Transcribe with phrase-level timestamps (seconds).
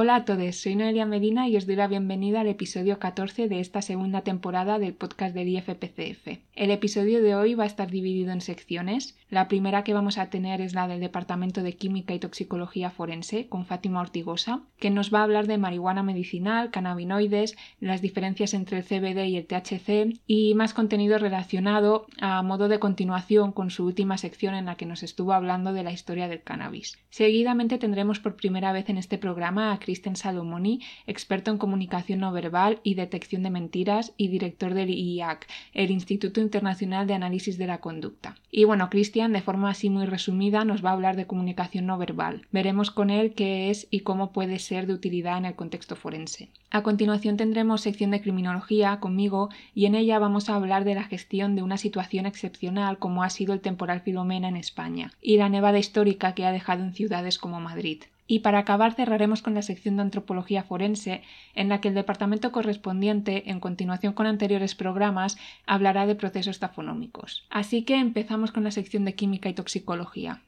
[0.00, 3.58] Hola a todos, soy Noelia Medina y os doy la bienvenida al episodio 14 de
[3.58, 6.38] esta segunda temporada del podcast del IFPCF.
[6.54, 9.16] El episodio de hoy va a estar dividido en secciones.
[9.28, 13.48] La primera que vamos a tener es la del Departamento de Química y Toxicología Forense
[13.48, 18.78] con Fátima Ortigosa, que nos va a hablar de marihuana medicinal, cannabinoides, las diferencias entre
[18.78, 23.84] el CBD y el THC y más contenido relacionado a modo de continuación con su
[23.84, 26.96] última sección en la que nos estuvo hablando de la historia del cannabis.
[27.10, 32.30] Seguidamente tendremos por primera vez en este programa a Kristen Salomoni, experto en comunicación no
[32.30, 37.66] verbal y detección de mentiras y director del IIAC, el Instituto Internacional de Análisis de
[37.66, 38.36] la Conducta.
[38.50, 41.96] Y bueno, Christian, de forma así muy resumida, nos va a hablar de comunicación no
[41.96, 42.42] verbal.
[42.52, 46.50] Veremos con él qué es y cómo puede ser de utilidad en el contexto forense.
[46.70, 51.04] A continuación tendremos sección de criminología conmigo y en ella vamos a hablar de la
[51.04, 55.48] gestión de una situación excepcional como ha sido el temporal Filomena en España y la
[55.48, 58.02] nevada histórica que ha dejado en ciudades como Madrid.
[58.30, 61.22] Y para acabar cerraremos con la sección de antropología forense,
[61.54, 67.46] en la que el departamento correspondiente, en continuación con anteriores programas, hablará de procesos tafonómicos.
[67.48, 70.42] Así que empezamos con la sección de química y toxicología.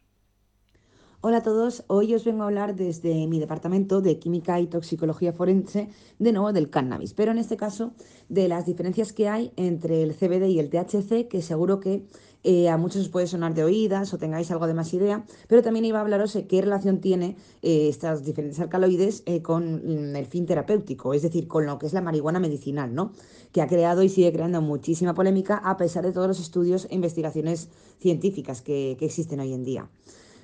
[1.23, 5.35] Hola a todos, hoy os vengo a hablar desde mi departamento de Química y Toxicología
[5.35, 7.93] Forense, de nuevo del cannabis, pero en este caso
[8.31, 12.07] de las diferencias que hay entre el CBD y el THC, que seguro que
[12.43, 15.63] eh, a muchos os puede sonar de oídas o tengáis algo de más idea, pero
[15.63, 20.17] también iba a hablaros de qué relación tiene eh, estas diferentes alcaloides eh, con mm,
[20.17, 23.13] el fin terapéutico, es decir, con lo que es la marihuana medicinal, ¿no?
[23.53, 26.95] que ha creado y sigue creando muchísima polémica a pesar de todos los estudios e
[26.95, 27.69] investigaciones
[27.99, 29.91] científicas que existen hoy en día.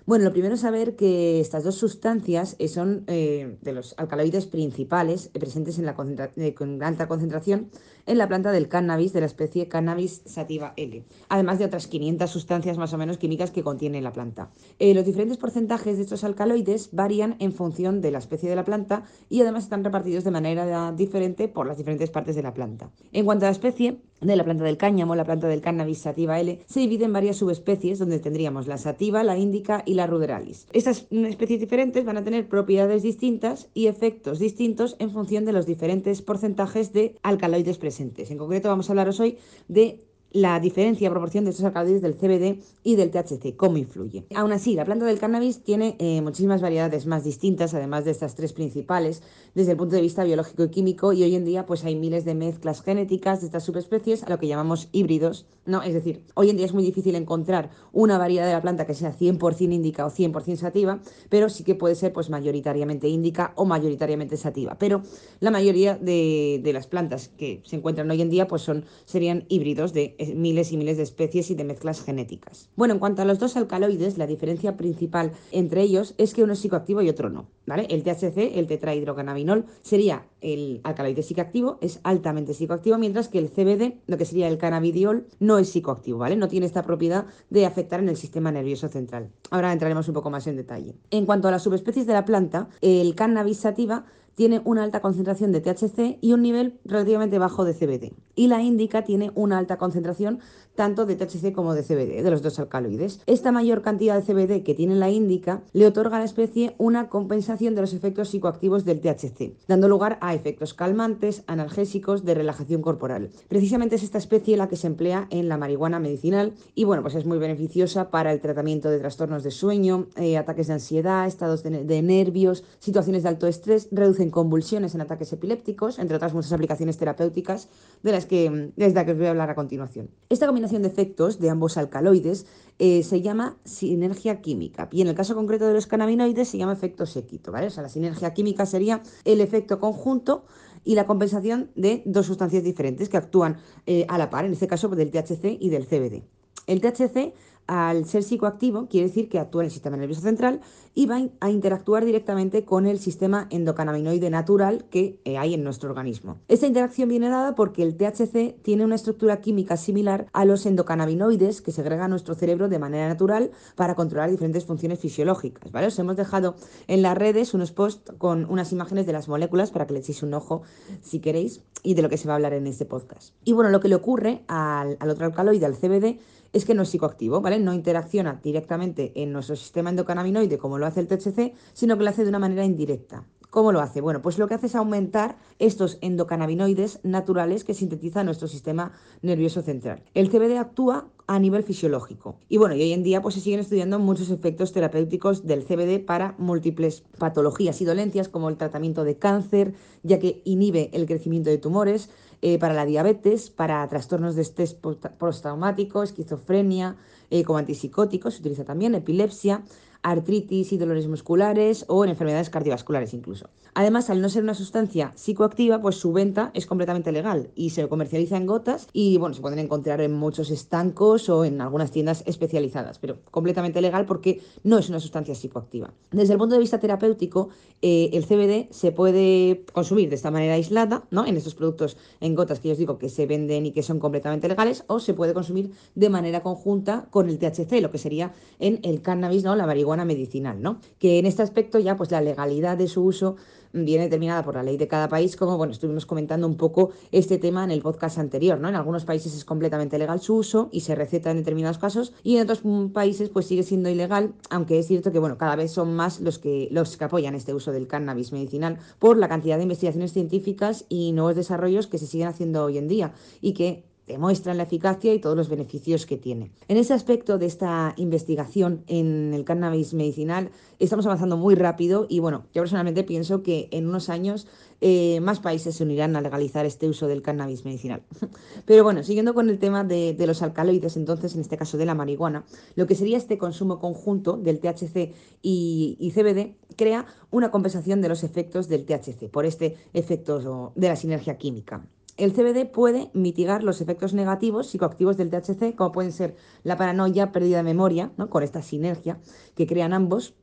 [0.06, 4.46] Bueno, lo primero es saber que estas dos sustancias eh, son eh, de los alcaloides
[4.46, 7.70] principales eh, presentes en la con alta concentración
[8.06, 12.30] en la planta del cannabis de la especie Cannabis sativa L, además de otras 500
[12.30, 14.50] sustancias más o menos químicas que contiene la planta.
[14.78, 19.02] los diferentes porcentajes de estos alcaloides varían en función de la especie de la planta
[19.28, 22.90] y además están repartidos de manera diferente por las diferentes partes de la planta.
[23.10, 26.40] En cuanto a la especie, de la planta del cáñamo, la planta del cannabis sativa
[26.40, 30.66] L, se divide en varias subespecies donde tendríamos la sativa, la índica y la ruderalis.
[30.72, 35.66] Estas especies diferentes van a tener propiedades distintas y efectos distintos en función de los
[35.66, 38.30] diferentes porcentajes de alcaloides presentes.
[38.30, 40.02] En concreto vamos a hablaros hoy de
[40.36, 44.26] la diferencia, proporción de estos alcaloides del CBD y del THC, cómo influye.
[44.34, 48.34] Aún así, la planta del cannabis tiene eh, muchísimas variedades más distintas, además de estas
[48.34, 49.22] tres principales,
[49.54, 52.26] desde el punto de vista biológico y químico, y hoy en día pues hay miles
[52.26, 55.82] de mezclas genéticas de estas subespecies a lo que llamamos híbridos, ¿no?
[55.82, 58.92] Es decir, hoy en día es muy difícil encontrar una variedad de la planta que
[58.92, 63.64] sea 100% índica o 100% sativa, pero sí que puede ser pues mayoritariamente índica o
[63.64, 64.76] mayoritariamente sativa.
[64.78, 65.00] Pero
[65.40, 69.46] la mayoría de, de las plantas que se encuentran hoy en día pues son, serían
[69.48, 72.68] híbridos de miles y miles de especies y de mezclas genéticas.
[72.76, 76.54] Bueno, en cuanto a los dos alcaloides, la diferencia principal entre ellos es que uno
[76.54, 77.46] es psicoactivo y otro no.
[77.66, 77.86] ¿vale?
[77.90, 83.98] El THC, el tetrahidrocannabinol, sería el alcaloide psicoactivo, es altamente psicoactivo, mientras que el CBD,
[84.06, 86.36] lo que sería el cannabidiol, no es psicoactivo, ¿vale?
[86.36, 89.30] No tiene esta propiedad de afectar en el sistema nervioso central.
[89.50, 90.94] Ahora entraremos un poco más en detalle.
[91.10, 95.50] En cuanto a las subespecies de la planta, el cannabis sativa tiene una alta concentración
[95.50, 98.12] de THC y un nivel relativamente bajo de CBD.
[98.36, 100.40] Y la índica tiene una alta concentración
[100.76, 103.20] tanto de THC como de CBD, de los dos alcaloides.
[103.26, 107.08] Esta mayor cantidad de CBD que tiene la índica le otorga a la especie una
[107.08, 112.82] compensación de los efectos psicoactivos del THC, dando lugar a efectos calmantes, analgésicos, de relajación
[112.82, 113.30] corporal.
[113.48, 117.14] Precisamente es esta especie la que se emplea en la marihuana medicinal y bueno, pues
[117.14, 121.62] es muy beneficiosa para el tratamiento de trastornos de sueño, eh, ataques de ansiedad, estados
[121.62, 126.52] de, de nervios, situaciones de alto estrés, reducen convulsiones en ataques epilépticos, entre otras muchas
[126.52, 127.68] aplicaciones terapéuticas
[128.02, 130.10] de las que, desde las que os voy a hablar a continuación.
[130.28, 132.46] Esta combinación de efectos de ambos alcaloides
[132.78, 136.72] eh, se llama sinergia química y en el caso concreto de los cannabinoides se llama
[136.72, 137.68] efecto séquito, ¿vale?
[137.68, 140.44] O sea, la sinergia química sería el efecto conjunto
[140.84, 144.66] y la compensación de dos sustancias diferentes que actúan eh, a la par, en este
[144.66, 146.22] caso del THC y del CBD.
[146.66, 147.34] El THC
[147.66, 150.60] al ser psicoactivo, quiere decir que actúa en el sistema nervioso central
[150.94, 155.90] y va a interactuar directamente con el sistema endocannabinoide natural que eh, hay en nuestro
[155.90, 156.38] organismo.
[156.48, 161.60] Esta interacción viene dada porque el THC tiene una estructura química similar a los endocannabinoides
[161.60, 165.70] que segrega nuestro cerebro de manera natural para controlar diferentes funciones fisiológicas.
[165.70, 165.88] ¿vale?
[165.88, 169.86] Os hemos dejado en las redes unos posts con unas imágenes de las moléculas para
[169.86, 170.62] que le echéis un ojo
[171.02, 173.34] si queréis y de lo que se va a hablar en este podcast.
[173.44, 176.18] Y bueno, lo que le ocurre al, al otro alcaloide, al CBD,
[176.52, 177.58] es que no es psicoactivo, ¿vale?
[177.58, 182.10] No interacciona directamente en nuestro sistema endocannabinoide como lo hace el THC, sino que lo
[182.10, 183.24] hace de una manera indirecta.
[183.50, 184.00] ¿Cómo lo hace?
[184.00, 189.62] Bueno, pues lo que hace es aumentar estos endocannabinoides naturales que sintetiza nuestro sistema nervioso
[189.62, 190.02] central.
[190.12, 192.38] El CBD actúa a nivel fisiológico.
[192.48, 196.04] Y bueno, y hoy en día pues se siguen estudiando muchos efectos terapéuticos del CBD
[196.04, 201.50] para múltiples patologías y dolencias como el tratamiento de cáncer, ya que inhibe el crecimiento
[201.50, 202.10] de tumores,
[202.42, 206.96] eh, para la diabetes, para trastornos de estrés postraumático, esquizofrenia,
[207.30, 209.62] eh, como antipsicóticos, se utiliza también epilepsia,
[210.02, 213.48] artritis y dolores musculares o en enfermedades cardiovasculares incluso.
[213.78, 217.86] Además, al no ser una sustancia psicoactiva, pues su venta es completamente legal y se
[217.88, 222.22] comercializa en gotas y bueno, se pueden encontrar en muchos estancos o en algunas tiendas
[222.24, 225.92] especializadas, pero completamente legal porque no es una sustancia psicoactiva.
[226.10, 227.50] Desde el punto de vista terapéutico,
[227.82, 231.26] eh, el CBD se puede consumir de esta manera aislada, ¿no?
[231.26, 233.98] En estos productos en gotas que yo os digo que se venden y que son
[233.98, 238.32] completamente legales, o se puede consumir de manera conjunta con el THC, lo que sería
[238.58, 239.54] en el cannabis, ¿no?
[239.54, 240.80] La marihuana medicinal, ¿no?
[240.98, 243.36] Que en este aspecto ya pues la legalidad de su uso
[243.72, 247.38] viene determinada por la ley de cada país, como bueno, estuvimos comentando un poco este
[247.38, 248.68] tema en el podcast anterior, ¿no?
[248.68, 252.36] En algunos países es completamente legal su uso y se receta en determinados casos y
[252.36, 255.94] en otros países pues sigue siendo ilegal, aunque es cierto que bueno, cada vez son
[255.94, 259.64] más los que los que apoyan este uso del cannabis medicinal por la cantidad de
[259.64, 264.56] investigaciones científicas y nuevos desarrollos que se siguen haciendo hoy en día y que demuestran
[264.56, 266.50] la eficacia y todos los beneficios que tiene.
[266.68, 272.20] En ese aspecto de esta investigación en el cannabis medicinal estamos avanzando muy rápido y
[272.20, 274.46] bueno, yo personalmente pienso que en unos años
[274.80, 278.02] eh, más países se unirán a legalizar este uso del cannabis medicinal.
[278.66, 281.94] Pero bueno, siguiendo con el tema de, los alcaloides, entonces en este caso de la
[281.94, 282.44] marihuana,
[282.74, 288.08] lo que sería este consumo conjunto del THC y, y CBD crea una compensación de
[288.08, 291.86] los efectos del THC por este efecto de la sinergia química.
[292.16, 297.30] El CBD puede mitigar los efectos negativos psicoactivos del THC, como pueden ser la paranoia,
[297.30, 298.30] pérdida de memoria, ¿no?
[298.30, 299.20] con esta sinergia
[299.54, 300.34] que crean ambos,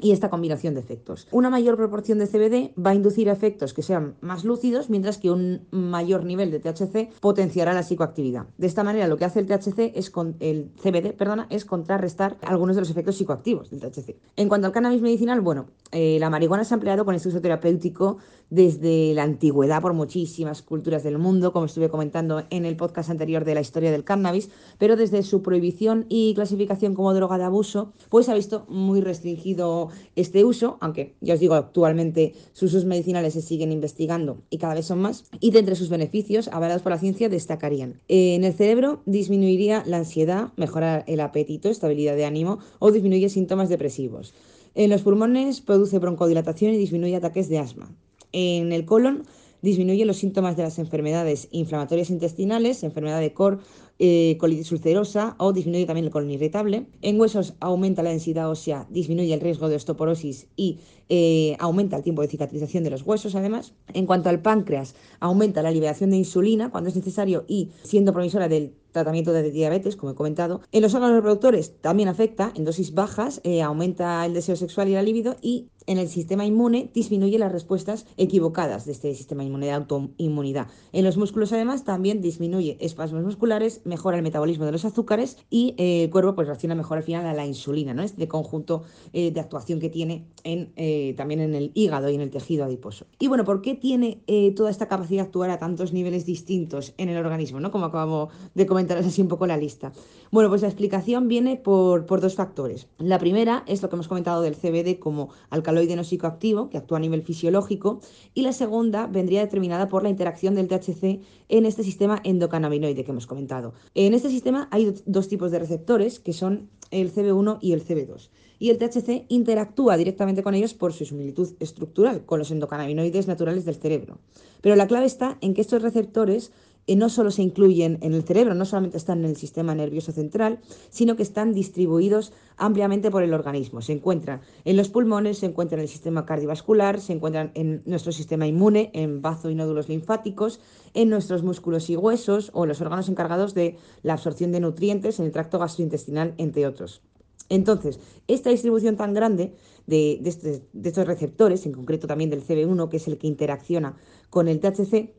[0.00, 1.28] y esta combinación de efectos.
[1.30, 5.30] Una mayor proporción de CBD va a inducir efectos que sean más lúcidos, mientras que
[5.30, 8.46] un mayor nivel de THC potenciará la psicoactividad.
[8.56, 12.38] De esta manera, lo que hace el THC es con el CBD, perdona, es contrarrestar
[12.42, 14.16] algunos de los efectos psicoactivos del THC.
[14.36, 17.40] En cuanto al cannabis medicinal, bueno, eh, la marihuana se ha empleado con este uso
[17.40, 18.16] terapéutico
[18.52, 23.46] desde la antigüedad por muchísimas culturas del mundo, como estuve comentando en el podcast anterior
[23.46, 27.94] de la historia del cannabis, pero desde su prohibición y clasificación como droga de abuso,
[28.10, 33.32] pues ha visto muy restringido este uso, aunque ya os digo, actualmente sus usos medicinales
[33.32, 36.92] se siguen investigando y cada vez son más, y de entre sus beneficios, avalados por
[36.92, 38.02] la ciencia, destacarían.
[38.08, 43.70] En el cerebro disminuiría la ansiedad, mejora el apetito, estabilidad de ánimo o disminuye síntomas
[43.70, 44.34] depresivos.
[44.74, 47.90] En los pulmones produce broncodilatación y disminuye ataques de asma.
[48.32, 49.24] En el colon
[49.62, 53.60] disminuye los síntomas de las enfermedades inflamatorias intestinales, enfermedad de Cor,
[53.98, 56.86] eh, colitis ulcerosa o disminuye también el colon irritable.
[57.02, 62.02] En huesos aumenta la densidad ósea, disminuye el riesgo de osteoporosis y eh, aumenta el
[62.02, 63.74] tiempo de cicatrización de los huesos además.
[63.92, 68.48] En cuanto al páncreas, aumenta la liberación de insulina cuando es necesario y siendo promisora
[68.48, 70.60] del tratamiento de diabetes, como he comentado.
[70.70, 74.92] En los órganos reproductores también afecta, en dosis bajas, eh, aumenta el deseo sexual y
[74.92, 79.66] la libido y en el sistema inmune disminuye las respuestas equivocadas de este sistema inmune
[79.66, 80.68] de autoinmunidad.
[80.92, 85.74] En los músculos además también disminuye espasmos musculares, mejora el metabolismo de los azúcares y
[85.78, 88.04] eh, el cuerpo pues reacciona mejor al final a la insulina, ¿no?
[88.04, 90.72] Este conjunto de actuación que tiene en,
[91.10, 93.06] eh, también en el hígado y en el tejido adiposo.
[93.18, 94.22] Y bueno, ¿por qué tiene
[94.56, 97.70] toda esta capacidad de actuar a tantos niveles distintos en el organismo, ¿no?
[97.70, 99.92] Como acabamos de comentar así un poco la lista.
[100.30, 102.88] Bueno, pues la explicación viene por, por dos factores.
[102.98, 106.98] La primera es lo que hemos comentado del CBD como alcaloide no psicoactivo, que actúa
[106.98, 108.00] a nivel fisiológico,
[108.34, 113.10] y la segunda vendría determinada por la interacción del THC en este sistema endocannabinoide que
[113.10, 113.74] hemos comentado.
[113.94, 118.30] En este sistema hay dos tipos de receptores, que son el CB1 y el CB2.
[118.62, 123.64] Y el THC interactúa directamente con ellos por su similitud estructural con los endocannabinoides naturales
[123.64, 124.18] del cerebro.
[124.60, 126.52] Pero la clave está en que estos receptores
[126.86, 130.60] no solo se incluyen en el cerebro, no solamente están en el sistema nervioso central,
[130.90, 133.82] sino que están distribuidos ampliamente por el organismo.
[133.82, 138.12] Se encuentran en los pulmones, se encuentran en el sistema cardiovascular, se encuentran en nuestro
[138.12, 140.60] sistema inmune, en bazo y nódulos linfáticos,
[140.94, 145.18] en nuestros músculos y huesos o en los órganos encargados de la absorción de nutrientes
[145.18, 147.02] en el tracto gastrointestinal, entre otros.
[147.48, 149.52] Entonces, esta distribución tan grande
[149.86, 153.96] de, este, de estos receptores, en concreto también del CB1, que es el que interacciona
[154.30, 155.12] con el THC,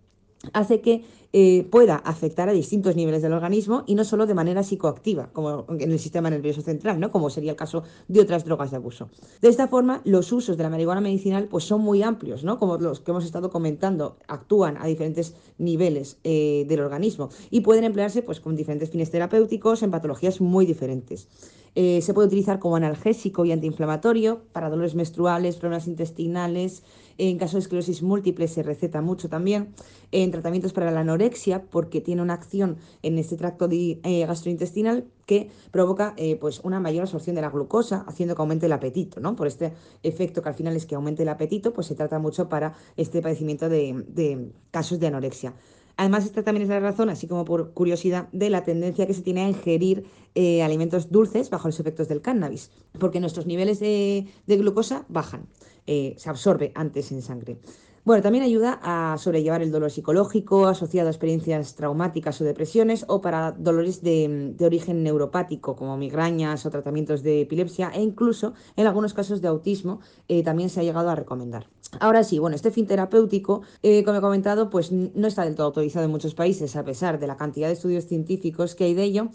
[0.52, 4.62] hace que eh, pueda afectar a distintos niveles del organismo y no solo de manera
[4.62, 7.12] psicoactiva, como en el sistema nervioso central, ¿no?
[7.12, 9.10] como sería el caso de otras drogas de abuso.
[9.42, 12.60] De esta forma, los usos de la marihuana medicinal pues, son muy amplios, ¿no?
[12.60, 17.84] como los que hemos estado comentando, actúan a diferentes niveles eh, del organismo y pueden
[17.84, 21.28] emplearse pues, con diferentes fines terapéuticos en patologías muy diferentes.
[21.76, 26.84] Eh, se puede utilizar como analgésico y antiinflamatorio para dolores menstruales, problemas intestinales,
[27.18, 29.74] en caso de esclerosis múltiple se receta mucho también.
[30.12, 35.50] En tratamientos para la anorexia, porque tiene una acción en este tracto eh, gastrointestinal que
[35.72, 39.36] provoca eh, pues una mayor absorción de la glucosa, haciendo que aumente el apetito, ¿no?
[39.36, 42.50] Por este efecto que al final es que aumente el apetito, pues se trata mucho
[42.50, 45.54] para este padecimiento de, casos de anorexia.
[45.98, 49.22] Además, esta también es la razón, así como por curiosidad, de la tendencia que se
[49.22, 54.26] tiene a ingerir eh, alimentos dulces bajo los efectos del cannabis, porque nuestros niveles de
[54.48, 55.48] glucosa bajan.
[55.86, 57.58] Eh, se absorbe antes en sangre.
[58.06, 63.22] Bueno, también ayuda a sobrellevar el dolor psicológico asociado a experiencias traumáticas o depresiones o
[63.22, 69.14] para dolores de, origen neuropático como migrañas o tratamientos de epilepsia e incluso en algunos
[69.14, 71.68] casos de autismo eh, también se ha llegado a recomendar.
[72.02, 75.68] Ahora sí, bueno, este fin terapéutico, eh, como he comentado, pues no está del todo
[75.68, 79.04] autorizado en muchos países a pesar de la cantidad de estudios científicos que hay de
[79.04, 79.30] ello.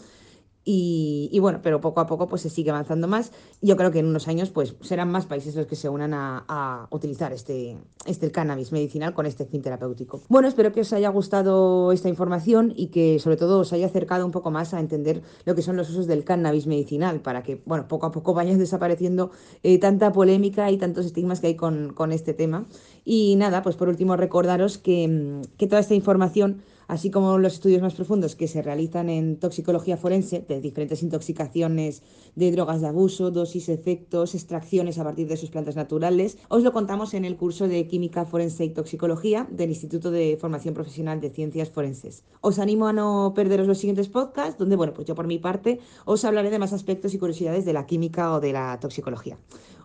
[0.71, 3.31] Y, bueno, pero poco a poco pues se sigue avanzando más.
[3.59, 6.87] Yo creo que en unos años pues serán más países los que se unan a,
[6.91, 10.21] utilizar este, este cannabis medicinal con este fin terapéutico.
[10.29, 14.23] Bueno, espero que os haya gustado esta información y que sobre todo os haya acercado
[14.27, 17.63] un poco más a entender lo que son los usos del cannabis medicinal para que,
[17.65, 19.31] bueno, poco a poco vayan desapareciendo
[19.63, 22.67] eh, tanta polémica y tantos estigmas que hay con, con, este tema.
[23.03, 27.83] Y nada, pues por último recordaros que, que toda esta información así como los estudios
[27.83, 32.01] más profundos que se realizan en toxicología forense de diferentes intoxicaciones
[32.35, 36.39] de drogas de abuso, dosis, efectos, extracciones a partir de sus plantas naturales.
[36.49, 40.73] Os lo contamos en el curso de Química Forense y Toxicología del Instituto de Formación
[40.73, 42.23] Profesional de Ciencias Forenses.
[42.41, 45.79] Os animo a no perderos los siguientes podcasts, donde, bueno, pues yo por mi parte
[46.05, 49.37] os hablaré de más aspectos y curiosidades de la química o de la toxicología.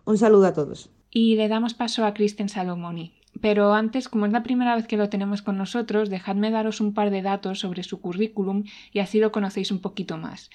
[0.06, 0.88] Un saludo a todos.
[1.10, 3.12] Y le damos paso a Kristen Salomoni.
[3.40, 6.94] Pero antes, como es la primera vez que lo tenemos con nosotros, dejadme daros un
[6.94, 10.50] par de datos sobre su currículum y así lo conocéis un poquito más.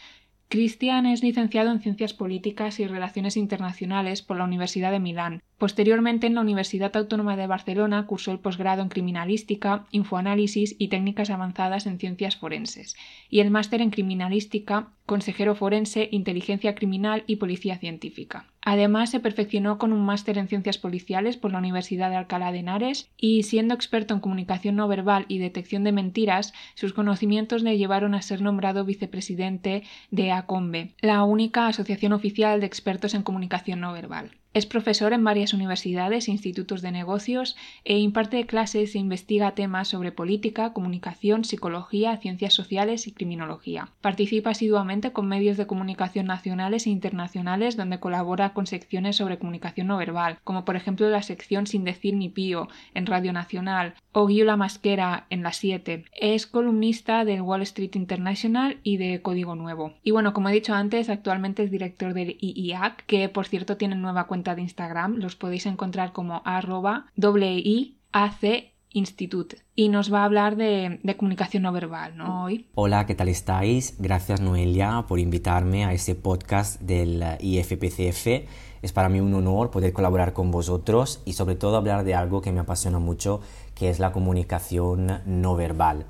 [0.49, 5.43] Cristian es licenciado en Ciencias Políticas y Relaciones Internacionales por la Universidad de Milán.
[5.59, 11.29] Posteriormente, en la Universidad Autónoma de Barcelona cursó el posgrado en Criminalística, Infoanálisis y Técnicas
[11.29, 12.95] Avanzadas en Ciencias Forenses,
[13.29, 18.45] y el máster en Criminalística, Consejero Forense, Inteligencia Criminal y Policía Científica.
[18.61, 22.59] Además, se perfeccionó con un máster en Ciencias Policiales por la Universidad de Alcalá de
[22.59, 27.79] Henares y, siendo experto en comunicación no verbal y detección de mentiras, sus conocimientos le
[27.79, 33.79] llevaron a ser nombrado vicepresidente de ACOMBE, la única asociación oficial de expertos en comunicación
[33.79, 34.29] no verbal.
[34.51, 39.89] Es profesor en varias universidades e institutos de negocios e imparte clases e investiga temas
[39.89, 43.89] sobre política, comunicación, psicología, ciencias sociales y criminología.
[44.01, 49.85] Participa asiduamente con medios de comunicación nacionales e internacionales donde colabora con secciones sobre comunicación
[49.85, 54.27] no verbal, como por ejemplo la sección Sin decir ni pío en Radio Nacional o
[54.27, 56.05] Guío la Masquera en la 7.
[56.19, 59.93] Es columnista del Wall Street International y de Código Nuevo.
[60.03, 63.95] Y bueno, como he dicho antes, actualmente es director del IIAC, que por cierto tiene
[63.95, 70.25] nueva cuenta de Instagram, los podéis encontrar como arroba WIAC Institute y nos va a
[70.25, 72.45] hablar de, comunicación no verbal, ¿no?
[72.45, 72.67] Hoy.
[72.73, 73.95] Hola, ¿qué tal estáis?
[73.99, 78.49] Gracias Noelia por invitarme a este podcast del IFPCF.
[78.81, 82.41] Es para mí un honor poder colaborar con vosotros y sobre todo hablar de algo
[82.41, 83.41] que me apasiona mucho,
[83.79, 86.05] que es la comunicación no verbal.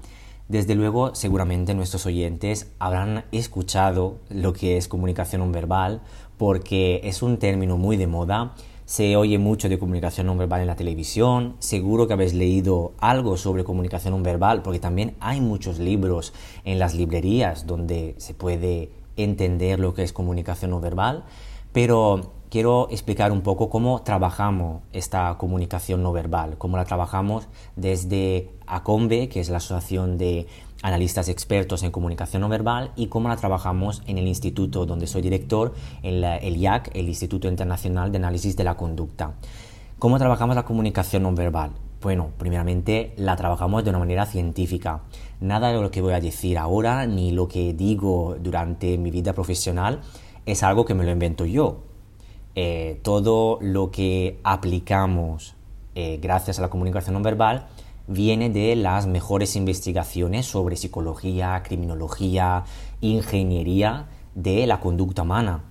[0.47, 6.01] Desde luego, seguramente nuestros oyentes habrán escuchado lo que es comunicación no verbal
[6.39, 8.55] porque es un término muy de moda.
[8.85, 11.55] Se oye mucho de comunicación no verbal en la televisión.
[11.59, 16.33] Seguro que habéis leído algo sobre comunicación no verbal, porque también hay muchos libros
[16.65, 21.25] en las librerías donde se puede entender lo que es comunicación no verbal.
[21.71, 28.49] Pero quiero explicar un poco cómo trabajamos esta comunicación no verbal, cómo la trabajamos desde
[28.67, 30.47] ACOMBE, que es la Asociación de
[30.81, 35.21] analistas expertos en comunicación no verbal y cómo la trabajamos en el instituto donde soy
[35.21, 39.33] director, el, el IAC, el Instituto Internacional de Análisis de la Conducta.
[39.99, 41.71] ¿Cómo trabajamos la comunicación no verbal?
[42.01, 45.01] Bueno, primeramente la trabajamos de una manera científica.
[45.41, 49.33] Nada de lo que voy a decir ahora ni lo que digo durante mi vida
[49.33, 49.99] profesional
[50.45, 51.88] es algo que me lo invento yo.
[52.61, 55.55] Eh, todo lo que aplicamos
[55.95, 57.67] eh, gracias a la comunicación no verbal
[58.05, 62.65] viene de las mejores investigaciones sobre psicología, criminología,
[62.99, 65.63] ingeniería de la conducta humana.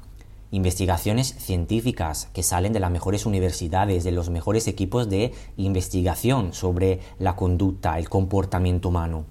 [0.51, 7.01] Investigaciones científicas que salen de las mejores universidades, de los mejores equipos de investigación sobre
[7.19, 9.27] la conducta, el comportamiento humano.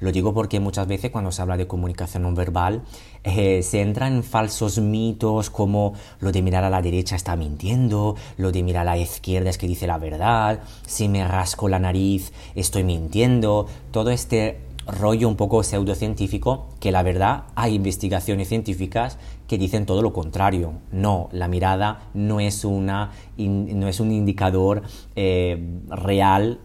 [0.00, 2.82] Lo digo porque muchas veces cuando se habla de comunicación no verbal
[3.22, 8.16] eh, se entran en falsos mitos como lo de mirar a la derecha está mintiendo,
[8.38, 11.78] lo de mirar a la izquierda es que dice la verdad, si me rasco la
[11.78, 19.18] nariz estoy mintiendo, todo este rollo un poco pseudocientífico que la verdad hay investigaciones científicas
[19.46, 20.74] que dicen todo lo contrario.
[20.92, 24.82] No, la mirada no es, una, no es un indicador
[25.16, 26.60] eh, real,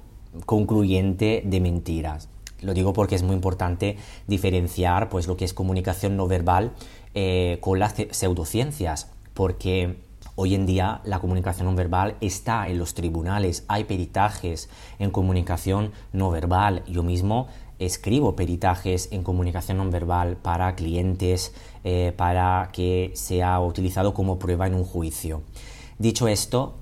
[0.46, 2.30] concluyente de mentiras.
[2.66, 6.74] Lo digo porque es muy importante diferenciar pues, lo que es comunicación no verbal
[7.14, 10.04] eh, con las pseudociencias, porque
[10.38, 14.68] Hoy en día la comunicación no verbal está en los tribunales, hay peritajes
[15.00, 16.84] en comunicación no verbal.
[16.88, 17.48] Yo mismo
[17.80, 21.54] escribo peritajes en comunicación no verbal para clientes,
[21.86, 25.42] eh, para que sea utilizado como prueba en un juicio.
[26.00, 26.76] Dicho esto,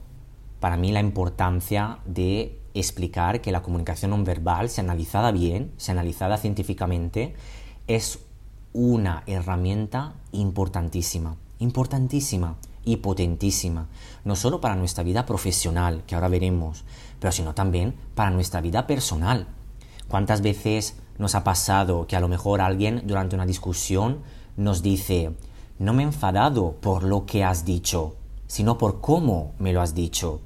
[0.59, 5.91] para mí la importancia de explicar que la comunicación no verbal, si analizada bien, si
[5.91, 7.35] analizada científicamente,
[7.87, 8.19] es
[8.73, 13.87] una herramienta importantísima, importantísima y potentísima,
[14.25, 16.83] no solo para nuestra vida profesional, que ahora veremos,
[17.19, 19.47] pero sino también para nuestra vida personal.
[20.07, 24.19] ¿Cuántas veces nos ha pasado que a lo mejor alguien durante una discusión
[24.57, 25.33] nos dice,
[25.79, 28.15] no me he enfadado por lo que has dicho,
[28.47, 30.41] sino por cómo me lo has dicho?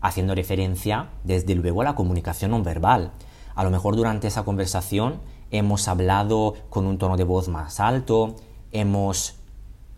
[0.00, 3.12] Haciendo referencia, desde luego, a la comunicación no verbal.
[3.54, 8.36] A lo mejor durante esa conversación hemos hablado con un tono de voz más alto,
[8.72, 9.34] hemos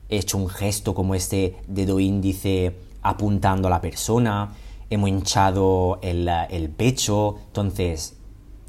[0.08, 4.52] hecho un gesto como este dedo índice apuntando a la persona,
[4.90, 8.16] hemos hinchado el, pecho, entonces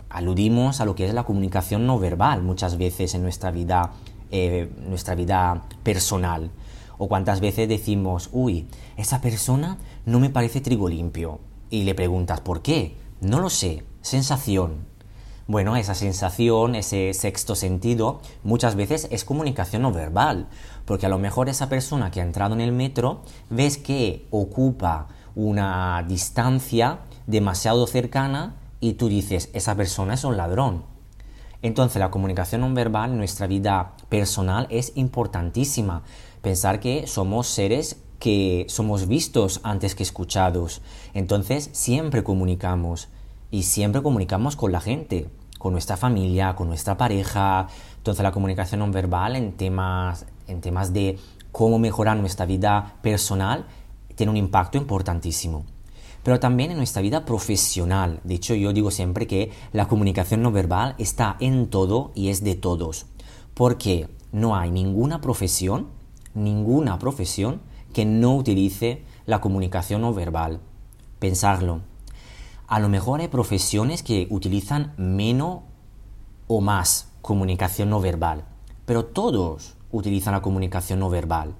[0.10, 3.92] aludimos a lo que es la comunicación no verbal muchas veces en nuestra vida,
[4.32, 6.52] eh, nuestra vida personal.
[6.98, 11.40] O cuántas veces decimos, uy, esa persona no me parece trigo limpio.
[11.70, 12.98] Y le preguntas, ¿por qué?
[13.22, 14.86] No lo sé, sensación.
[15.48, 20.48] Bueno, esa sensación, ese sexto sentido, muchas veces es comunicación no verbal,
[20.86, 25.08] porque a lo mejor esa persona que ha entrado en el metro ves que ocupa
[25.36, 30.86] una distancia demasiado cercana y tú dices, esa persona es un ladrón.
[31.62, 36.04] Entonces la comunicación no verbal en nuestra vida personal es importantísima.
[36.42, 40.82] Pensar que somos seres que somos vistos antes que escuchados.
[41.14, 43.10] Entonces siempre comunicamos
[43.52, 45.28] y siempre comunicamos con la gente,
[45.60, 47.68] con nuestra familia, con nuestra pareja.
[47.98, 51.20] Entonces la comunicación no verbal en temas, en temas de
[51.52, 53.66] cómo mejorar nuestra vida personal
[54.16, 55.66] tiene un impacto importantísimo
[56.24, 58.22] pero también en nuestra vida profesional.
[58.24, 62.46] De hecho, yo digo siempre que la comunicación no verbal está en todo y es
[62.46, 63.08] de todos,
[63.54, 65.90] porque no hay ninguna profesión,
[66.34, 67.60] ninguna profesión
[67.94, 70.60] que no utilice la comunicación no verbal.
[71.20, 71.82] Pensarlo.
[72.68, 75.60] A lo mejor hay profesiones que utilizan menos
[76.48, 78.46] o más comunicación no verbal,
[78.86, 81.56] pero todos utilizan la comunicación no verbal.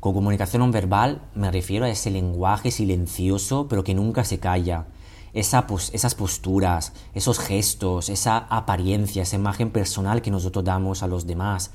[0.00, 4.86] Con comunicación no verbal me refiero a ese lenguaje silencioso pero que nunca se calla.
[5.32, 11.70] esas posturas, esos gestos, esa apariencia, esa imagen personal que nosotros damos a los demás.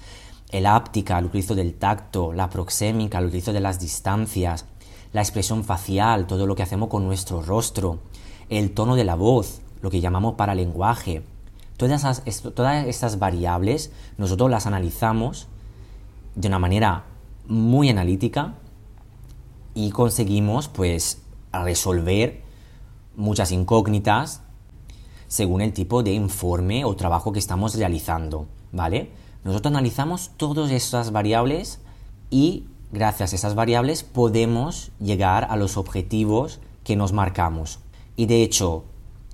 [0.49, 4.65] El áptica, el utilizo del tacto, la proxémica, el utilizo de las distancias,
[5.13, 7.99] la expresión facial, todo lo que hacemos con nuestro rostro,
[8.49, 11.23] el tono de la voz, lo que llamamos paralenguaje.
[11.75, 12.23] Todas
[12.55, 15.47] todas estas variables nosotros las analizamos
[16.35, 17.03] de una manera
[17.47, 18.55] muy analítica
[19.73, 22.41] y conseguimos pues resolver
[23.15, 24.41] muchas incógnitas
[25.27, 29.11] según el tipo de informe o trabajo que estamos realizando, ¿vale?
[29.47, 31.79] Nosotros analizamos todas estas variables
[32.29, 37.79] y gracias a esas variables podemos llegar a los objetivos que nos marcamos.
[38.17, 38.83] Y de hecho,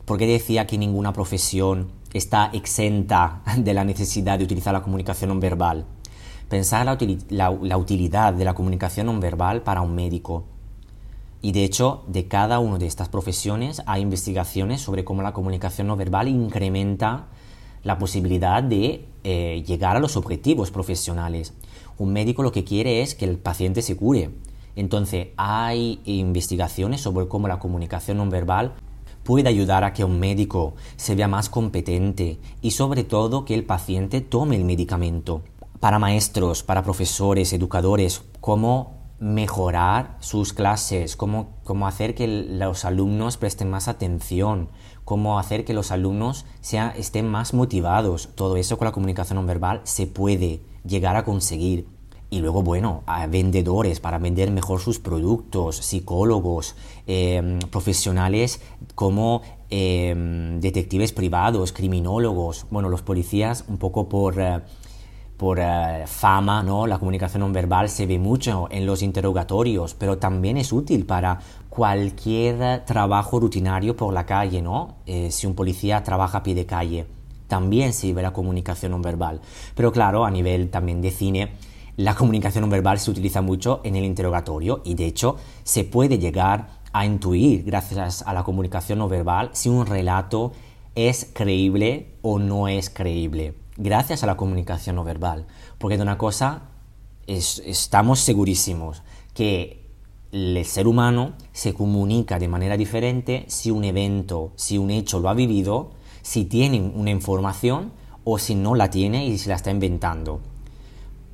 [0.06, 5.32] ¿por qué decía que ninguna profesión está exenta de la necesidad de utilizar la comunicación
[5.32, 5.88] no verbal?
[6.48, 10.44] pensar la, la, utilidad de la comunicación no verbal para un médico.
[11.42, 15.88] Y de hecho, de cada una de estas profesiones hay investigaciones sobre cómo la comunicación
[15.88, 17.30] no verbal incrementa
[17.84, 21.54] la posibilidad de eh, llegar a los objetivos profesionales.
[21.98, 24.32] Un médico lo que quiere es que el paciente se cure.
[24.76, 28.74] Entonces, hay investigaciones sobre cómo la comunicación no verbal
[29.24, 33.64] puede ayudar a que un médico se vea más competente y sobre todo que el
[33.64, 35.44] paciente tome el medicamento
[35.80, 43.38] para maestros, para profesores, educadores, cómo mejorar sus clases, cómo, cómo hacer que los alumnos
[43.38, 44.70] presten más atención,
[45.06, 46.46] cómo hacer que los alumnos
[46.96, 48.30] estén más motivados.
[48.36, 51.88] Todo eso con la comunicación no verbal se puede llegar a conseguir.
[52.30, 58.60] Y luego, bueno, a vendedores para vender mejor sus productos, psicólogos, em, profesionales
[58.96, 64.40] como em, detectives privados, criminólogos, bueno, los policías un poco por...
[64.40, 64.62] Eh,
[65.38, 66.88] por eh, fama, ¿no?
[66.88, 71.40] La comunicación no verbal se ve mucho en los interrogatorios, pero también es útil para
[71.74, 74.98] cualquier trabajo rutinario por la calle, ¿no?
[75.08, 77.08] Eh, si un policía trabaja a pie de calle,
[77.48, 79.42] también se ve la comunicación no verbal.
[79.74, 81.54] Pero claro, a nivel también de cine,
[81.98, 86.20] la comunicación no verbal se utiliza mucho en el interrogatorio y de hecho se puede
[86.20, 90.52] llegar a intuir, gracias a la comunicación no verbal, si un relato
[90.94, 95.48] es creíble o no es creíble, gracias a la comunicación no verbal.
[95.80, 96.70] Porque de una cosa
[97.26, 99.02] estamos segurísimos,
[99.34, 99.83] que
[100.34, 105.30] el ser humano se comunica de manera diferente si un evento, si un hecho lo
[105.30, 105.92] ha vivido,
[106.24, 107.92] si tiene una información
[108.24, 110.40] o si no la tiene y se la está inventando.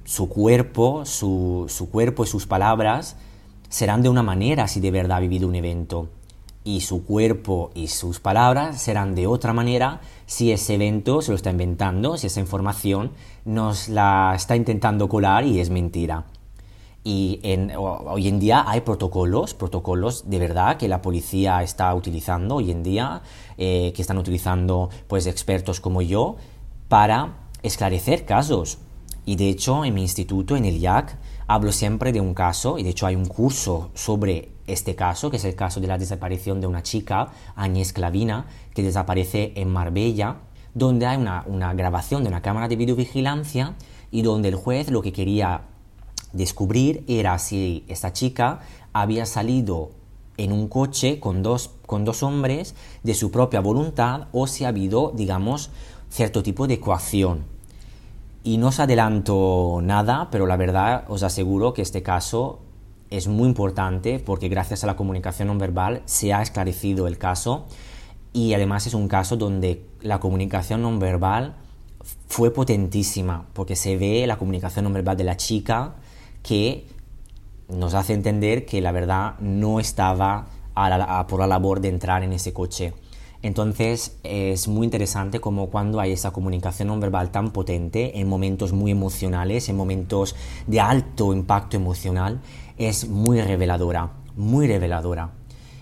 [0.03, 3.15] Su cuerpo, su, su cuerpo y sus palabras
[3.69, 6.09] serán de una manera si de verdad ha vivido un evento.
[6.65, 11.37] Y su cuerpo y sus palabras serán de otra manera si ese evento se lo
[11.37, 13.11] está inventando, si esa información
[13.45, 16.25] nos la está intentando colar y es mentira.
[17.03, 17.39] Y
[17.77, 22.83] hoy en día hay protocolos, protocolos de verdad que la policía está utilizando hoy en
[22.83, 23.21] día,
[23.57, 26.35] eh, que están utilizando pues expertos como yo
[26.89, 28.79] para esclarecer casos.
[29.25, 32.83] Y de hecho en mi instituto, en el IAC, hablo siempre de un caso, y
[32.83, 36.59] de hecho hay un curso sobre este caso, que es el caso de la desaparición
[36.59, 40.37] de una chica, Agnès Clavina, que desaparece en Marbella,
[40.73, 43.75] donde hay una, una grabación de una cámara de videovigilancia
[44.11, 45.61] y donde el juez lo que quería
[46.33, 48.59] descubrir era si esta chica
[48.93, 49.91] había salido
[50.37, 54.69] en un coche con dos, con dos hombres de su propia voluntad o si ha
[54.69, 55.69] habido, digamos,
[56.09, 57.43] cierto tipo de coacción.
[58.43, 62.59] Y no os adelanto nada, pero la verdad os aseguro que este caso
[63.09, 67.65] es muy importante porque gracias a la comunicación no verbal se ha esclarecido el caso
[68.33, 71.55] y además es un caso donde la comunicación no verbal
[72.27, 75.95] fue potentísima porque se ve la comunicación no verbal de la chica
[76.43, 76.87] que
[77.67, 80.47] nos hace entender que la verdad no estaba
[81.27, 82.93] por la labor de entrar en ese coche.
[83.41, 88.73] Entonces es muy interesante como cuando hay esa comunicación no verbal tan potente en momentos
[88.73, 90.35] muy emocionales, en momentos
[90.67, 92.41] de alto impacto emocional,
[92.77, 95.31] es muy reveladora, muy reveladora.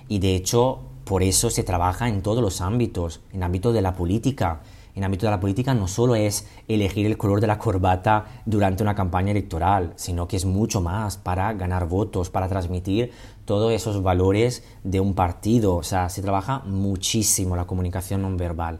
[0.08, 3.96] Y de hecho, por eso se trabaja en todos los ámbitos, en ámbito de la
[3.96, 4.62] política,
[4.98, 8.82] en ámbito de la política no solo es elegir el color de la corbata durante
[8.82, 13.12] una campaña electoral, sino que es mucho más para ganar votos, para transmitir
[13.46, 15.76] todos esos valores de un partido.
[15.76, 18.80] O sea, se trabaja muchísimo la comunicación no verbal.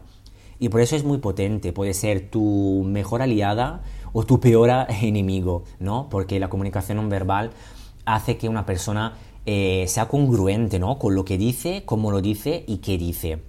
[0.58, 4.70] Y por eso es muy potente, puede ser tu mejor aliada o tu peor
[5.02, 6.08] enemigo, ¿no?
[6.10, 7.52] Porque la comunicación no verbal
[8.06, 9.14] hace que una persona
[9.46, 10.98] eh, sea congruente, ¿no?
[10.98, 13.47] Con lo que dice, cómo lo dice y qué dice.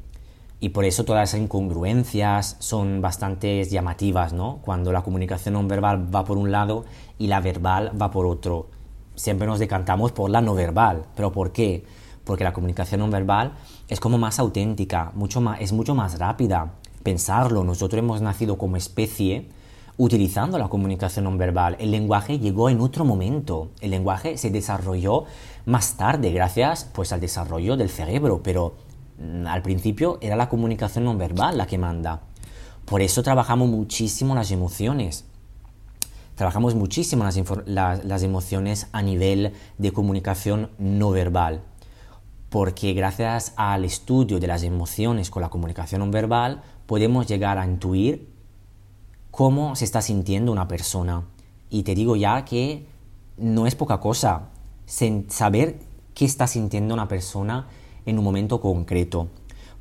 [0.61, 4.59] Y por eso todas esas incongruencias son bastante llamativas, ¿no?
[4.61, 6.85] Cuando la comunicación no verbal va por un lado
[7.17, 8.67] y la verbal va por otro.
[9.15, 11.05] Siempre nos decantamos por la no verbal.
[11.15, 11.85] ¿Pero por qué?
[12.25, 13.53] Porque la comunicación no verbal
[13.87, 16.73] es como más auténtica, mucho más, es mucho más rápida.
[17.03, 19.47] Pensarlo, nosotros hemos nacido como especie
[19.99, 21.75] utilizando la comunicación no verbal.
[21.79, 23.69] El lenguaje llegó en otro momento.
[23.81, 25.25] El lenguaje se desarrolló
[25.65, 28.75] más tarde gracias pues al desarrollo del cerebro, pero
[29.47, 32.21] al principio era la comunicación no verbal la que manda.
[32.85, 35.25] Por eso trabajamos muchísimo las emociones.
[36.35, 37.25] Trabajamos muchísimo
[37.65, 41.61] las, emociones a nivel de comunicación no verbal.
[42.49, 47.65] Porque gracias al estudio de las emociones con la comunicación no verbal podemos llegar a
[47.65, 48.29] intuir
[49.31, 51.25] cómo se está sintiendo una persona.
[51.69, 52.87] Y te digo ya que
[53.37, 54.47] no es poca cosa
[54.85, 55.79] saber
[56.15, 57.67] qué está sintiendo una persona
[58.09, 59.29] en un momento concreto.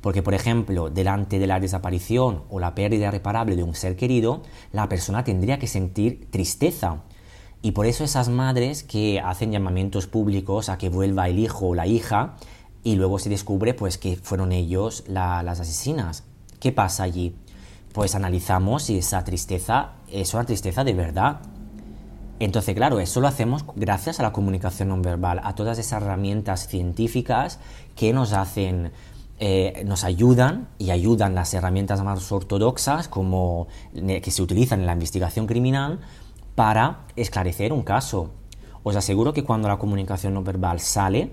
[0.01, 4.43] Porque, por ejemplo, delante de la desaparición o la pérdida irreparable de un ser querido,
[4.71, 7.03] la persona tendría que sentir tristeza.
[7.61, 11.75] Y por eso esas madres que hacen llamamientos públicos a que vuelva el hijo o
[11.75, 12.37] la hija
[12.83, 16.23] y luego se descubre pues que fueron ellos las asesinas.
[16.61, 17.35] ¿Qué pasa allí?
[17.91, 21.41] Pues analizamos si esa tristeza es una tristeza de verdad
[22.39, 26.67] entonces, claro, eso lo hacemos gracias a la comunicación no verbal, a todas esas herramientas
[26.67, 27.59] científicas
[27.95, 28.93] que nos hacen,
[29.39, 34.93] eh, nos ayudan y ayudan las herramientas más ortodoxas como que se utilizan en la
[34.93, 35.99] investigación criminal
[36.55, 38.31] para esclarecer un caso.
[38.83, 41.31] Os aseguro que cuando la comunicación no verbal sale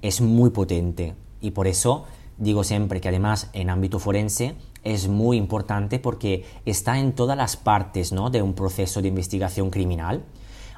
[0.00, 2.06] es muy potente y por eso
[2.38, 7.56] digo siempre que además en ámbito forense es muy importante porque está en todas las
[7.56, 8.30] partes ¿no?
[8.30, 10.24] de un proceso de investigación criminal.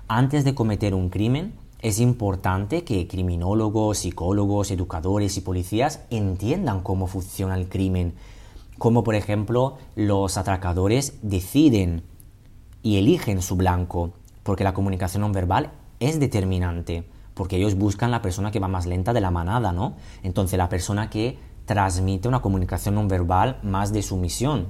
[0.08, 7.06] Antes de cometer un crimen, es importante que criminólogos, psicólogos, educadores y policías entiendan cómo
[7.06, 8.14] funciona el crimen,
[8.78, 12.02] cómo por ejemplo los atracadores deciden
[12.82, 14.12] y eligen su blanco,
[14.42, 18.86] porque la comunicación no verbal es determinante, porque ellos buscan la persona que va más
[18.86, 19.94] lenta de la manada, ¿no?
[20.22, 21.38] Entonces la persona que
[21.72, 24.68] transmite una comunicación no verbal más de sumisión.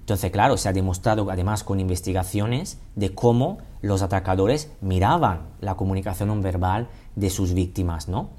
[0.00, 6.30] Entonces, claro, se ha demostrado además con investigaciones de cómo los atacadores miraban la comunicación
[6.30, 8.30] no verbal de sus víctimas, ¿no?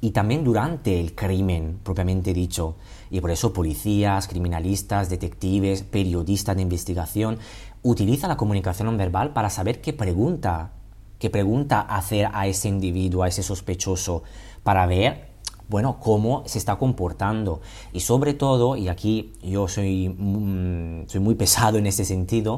[0.00, 2.76] Y también durante el crimen, propiamente dicho.
[3.10, 7.38] Y por eso policías, criminalistas, detectives, periodistas de investigación
[7.82, 10.70] utilizan la comunicación no verbal para saber qué pregunta,
[11.18, 14.22] qué pregunta hacer a ese individuo, a ese sospechoso,
[14.62, 15.27] para ver
[15.68, 17.60] bueno, cómo se está comportando.
[17.92, 22.54] Y sobre todo, y aquí yo soy, mm, soy muy pesado en ese sentido,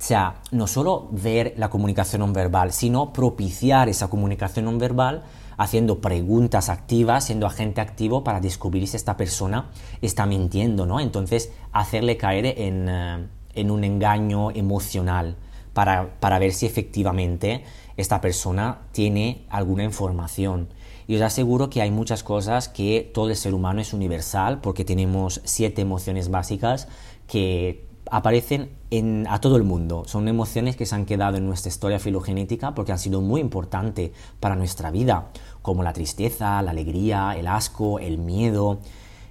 [0.00, 5.24] o sea, no solo ver la comunicación no verbal, sino propiciar esa comunicación no verbal
[5.58, 9.70] haciendo preguntas activas, siendo agente activo para descubrir si esta persona
[10.00, 11.00] está mintiendo, ¿no?
[11.00, 15.36] Entonces, hacerle caer en, eh, en un engaño emocional
[15.74, 17.62] para, para ver si efectivamente
[17.98, 20.68] esta persona tiene alguna información.
[21.06, 24.84] Y os aseguro que hay muchas cosas que todo el ser humano es universal porque
[24.84, 26.88] tenemos siete emociones básicas
[27.26, 30.02] que aparecen en, a todo el mundo.
[30.06, 34.10] Son emociones que se han quedado en nuestra historia filogenética porque han sido muy importantes
[34.40, 35.28] para nuestra vida,
[35.62, 38.80] como la tristeza, la alegría, el asco, el miedo.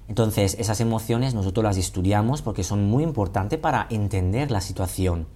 [0.07, 5.27] Entonces, esas emociones nosotros las estudiamos porque son muy importantes para entender la situación.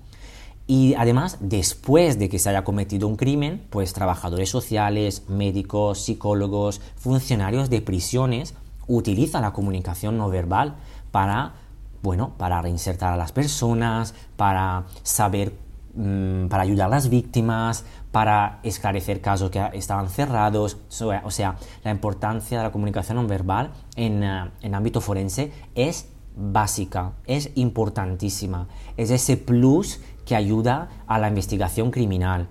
[0.65, 6.79] Y además, después de que se haya cometido un crimen, pues trabajadores sociales, médicos, psicólogos,
[6.95, 8.53] funcionarios de prisiones
[8.87, 10.75] utilizan la comunicación no verbal
[11.11, 11.53] para,
[12.01, 15.53] bueno, para reinsertar a las personas, para saber,
[15.95, 20.77] mm, para ayudar a las víctimas, para esclarecer casos que estaban cerrados.
[21.23, 26.07] O sea, la importancia de la comunicación no verbal en, eh, en ámbito forense es
[26.35, 28.67] básica, es importantísima.
[28.97, 32.47] Es ese plus que ayuda a la investigación criminal.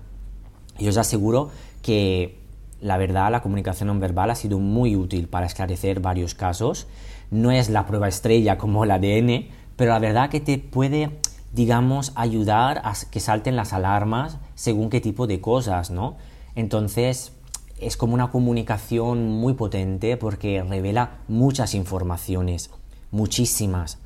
[0.79, 1.51] Y os aseguro
[1.83, 2.41] que
[2.81, 6.87] la verdad la comunicación no verbal ha sido muy útil para esclarecer varios casos.
[7.31, 11.19] No es la prueba estrella como el ADN, pero la verdad que te puede,
[11.53, 16.17] digamos, ayudar a que salten las alarmas según qué tipo de cosas, ¿no?
[16.55, 17.33] Entonces,
[17.81, 22.71] es como una comunicación muy potente porque revela muchas informaciones,
[23.11, 23.99] muchísimas.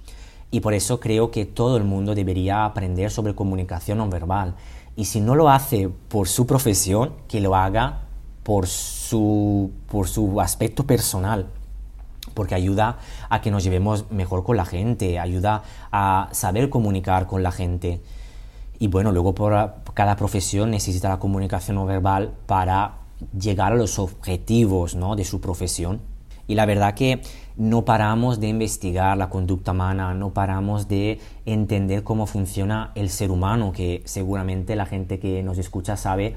[0.56, 4.54] Y por eso creo que todo el mundo debería aprender sobre comunicación no verbal.
[4.96, 8.04] Y si no lo hace por su profesión, que lo haga
[8.42, 11.48] por su, por su aspecto personal.
[12.32, 17.42] Porque ayuda a que nos llevemos mejor con la gente, ayuda a saber comunicar con
[17.42, 18.00] la gente.
[18.78, 23.00] Y bueno, luego por cada profesión necesita la comunicación no verbal para
[23.38, 25.16] llegar a los objetivos ¿no?
[25.16, 26.00] de su profesión.
[26.46, 27.22] Y la verdad que
[27.56, 33.30] no paramos de investigar la conducta humana, no paramos de entender cómo funciona el ser
[33.30, 36.34] humano, que seguramente la gente que nos escucha sabe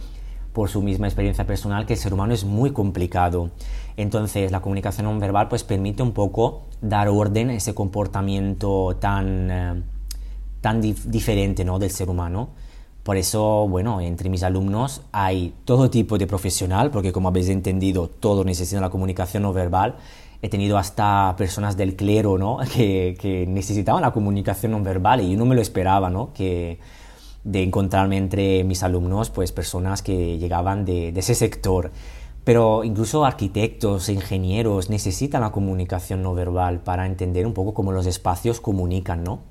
[0.53, 3.51] por su misma experiencia personal que el ser humano es muy complicado.
[3.97, 9.51] Entonces la comunicación no verbal pues permite un poco dar orden a ese comportamiento tan,
[9.51, 9.83] eh,
[10.61, 11.79] tan diferente ¿no?
[11.79, 12.49] del ser humano.
[13.09, 18.07] Por eso, bueno, entre mis alumnos hay todo tipo de profesional, porque como habéis entendido,
[18.07, 19.95] todo necesita la comunicación no verbal.
[20.43, 22.59] He tenido hasta personas del clero, ¿no?
[22.71, 26.33] Que, que necesitaban la comunicación no verbal y yo no me lo esperaba, ¿no?
[26.35, 26.77] Que,
[27.43, 31.89] de encontrarme entre mis alumnos, pues personas que llegaban de, de ese sector.
[32.43, 38.05] Pero incluso arquitectos, ingenieros necesitan la comunicación no verbal para entender un poco cómo los
[38.05, 39.48] espacios comunican, ¿no?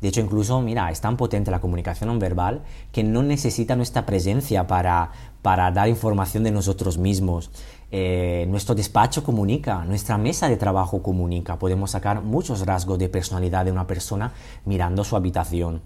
[0.00, 4.04] De hecho, incluso, mira, es tan potente la comunicación no verbal que no necesita nuestra
[4.04, 5.10] presencia para,
[5.42, 7.50] para dar información de nosotros mismos.
[7.90, 11.58] Eh, nuestro despacho comunica, nuestra mesa de trabajo comunica.
[11.58, 14.32] Podemos sacar muchos rasgos de personalidad de una persona
[14.64, 15.80] mirando su habitación.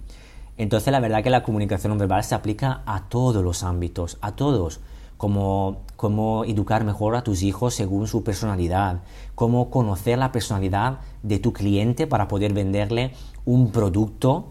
[0.57, 4.33] Entonces, la verdad que la comunicación no verbal se aplica a todos los ámbitos, a
[4.33, 4.81] todos
[5.20, 9.03] como cómo educar mejor a tus hijos según su personalidad,
[9.35, 13.12] cómo conocer la personalidad de tu cliente para poder venderle
[13.44, 14.46] un producto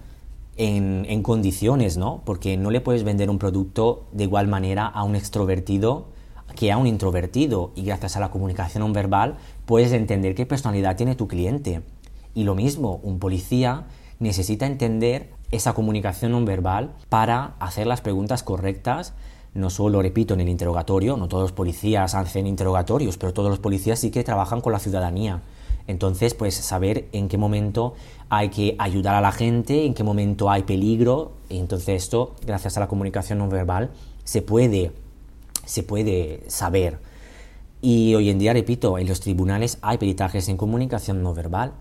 [0.58, 2.22] en, condiciones, ¿no?
[2.26, 6.08] Porque no le puedes vender un producto de igual manera a un extrovertido
[6.56, 10.98] que a un introvertido y gracias a la comunicación no verbal puedes entender qué personalidad
[10.98, 11.82] tiene tu cliente.
[12.34, 13.86] Y lo mismo, un policía
[14.20, 19.14] necesita entender esa comunicación no verbal para hacer las preguntas correctas
[19.54, 23.60] no solo, repito, en el interrogatorio, no todos los policías hacen interrogatorios, pero todos los
[23.60, 25.42] policías sí que trabajan con la ciudadanía.
[25.90, 27.96] Entonces, pues saber en qué momento
[28.30, 31.32] hay que ayudar a la gente, en qué momento hay peligro.
[31.50, 33.90] entonces esto, gracias a la comunicación no verbal,
[34.24, 34.92] se puede,
[35.66, 37.00] se puede saber.
[37.82, 41.74] Y hoy en día, repito, en los tribunales hay peritajes en comunicación no verbal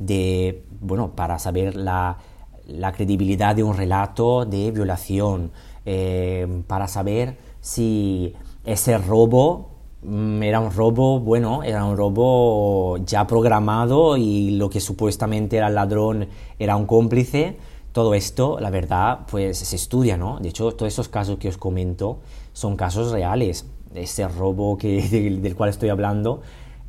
[0.00, 2.18] de, bueno, para saber la,
[2.66, 5.52] la credibilidad de un relato de violación,
[5.86, 9.71] eh, para saber si ese robo
[10.04, 15.74] era un robo, bueno, era un robo ya programado y lo que supuestamente era el
[15.74, 17.56] ladrón era un cómplice.
[17.92, 20.40] Todo esto, la verdad, pues se estudia, ¿no?
[20.40, 22.20] De hecho, todos esos casos que os comento
[22.52, 23.66] son casos reales.
[23.94, 25.02] Ese robo que,
[25.42, 26.40] del, cual estoy hablando,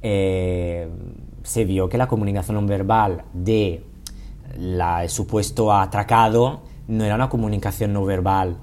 [0.01, 0.89] eh,
[1.43, 3.85] se vio que la comunicación no verbal de
[4.57, 8.57] el supuesto atracado no era una comunicación no verbal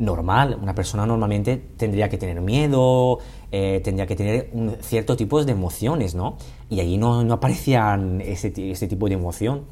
[0.00, 0.58] normal.
[0.60, 3.18] Una persona normalmente tendría que tener miedo,
[3.52, 6.36] eh, tendría que tener un cierto tipo de emociones, ¿no?
[6.68, 9.66] Y allí no, no aparecían ese, ese, tipo de emoción.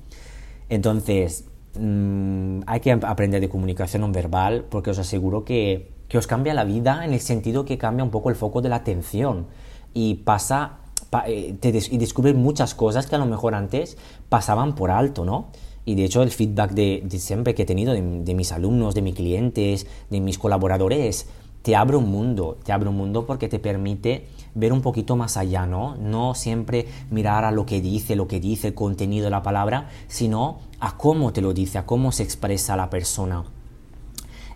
[0.68, 1.46] Entonces,
[1.78, 6.54] mm, hay que aprender de comunicación no verbal porque os aseguro que, que, os cambia
[6.54, 9.46] la vida en el sentido que cambia un poco el foco de la atención
[9.94, 10.78] y pasa
[11.26, 13.96] eh, y descubrir muchas cosas que a lo mejor antes
[14.28, 15.48] pasaban por alto, ¿no?
[15.88, 18.02] Y de hecho el feedback de, siempre que he tenido de,
[18.34, 21.28] mis alumnos, de mis clientes, de mis colaboradores,
[21.62, 25.38] te abre un mundo, te abre un mundo porque te permite ver un poquito más
[25.38, 25.96] allá, ¿no?
[25.96, 29.88] No siempre mirar a lo que dice, lo que dice el contenido de la palabra,
[30.08, 33.44] sino a cómo te lo dice, a cómo se expresa la persona.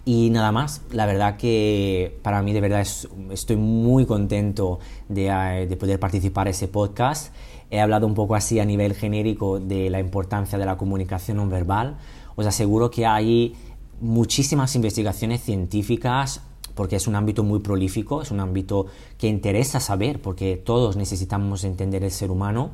[0.04, 2.86] Y nada más, la verdad que para mí de verdad
[3.30, 7.32] estoy muy contento de, eh, de, poder participar en ese podcast.
[7.72, 11.48] He hablado un poco así a nivel genérico de la importancia de la comunicación no
[11.48, 11.96] verbal.
[12.36, 13.54] Os aseguro que hay
[13.98, 16.42] muchísimas investigaciones científicas
[16.74, 21.64] porque es un ámbito muy prolífico, es un ámbito que interesa saber porque todos necesitamos
[21.64, 22.72] entender el ser humano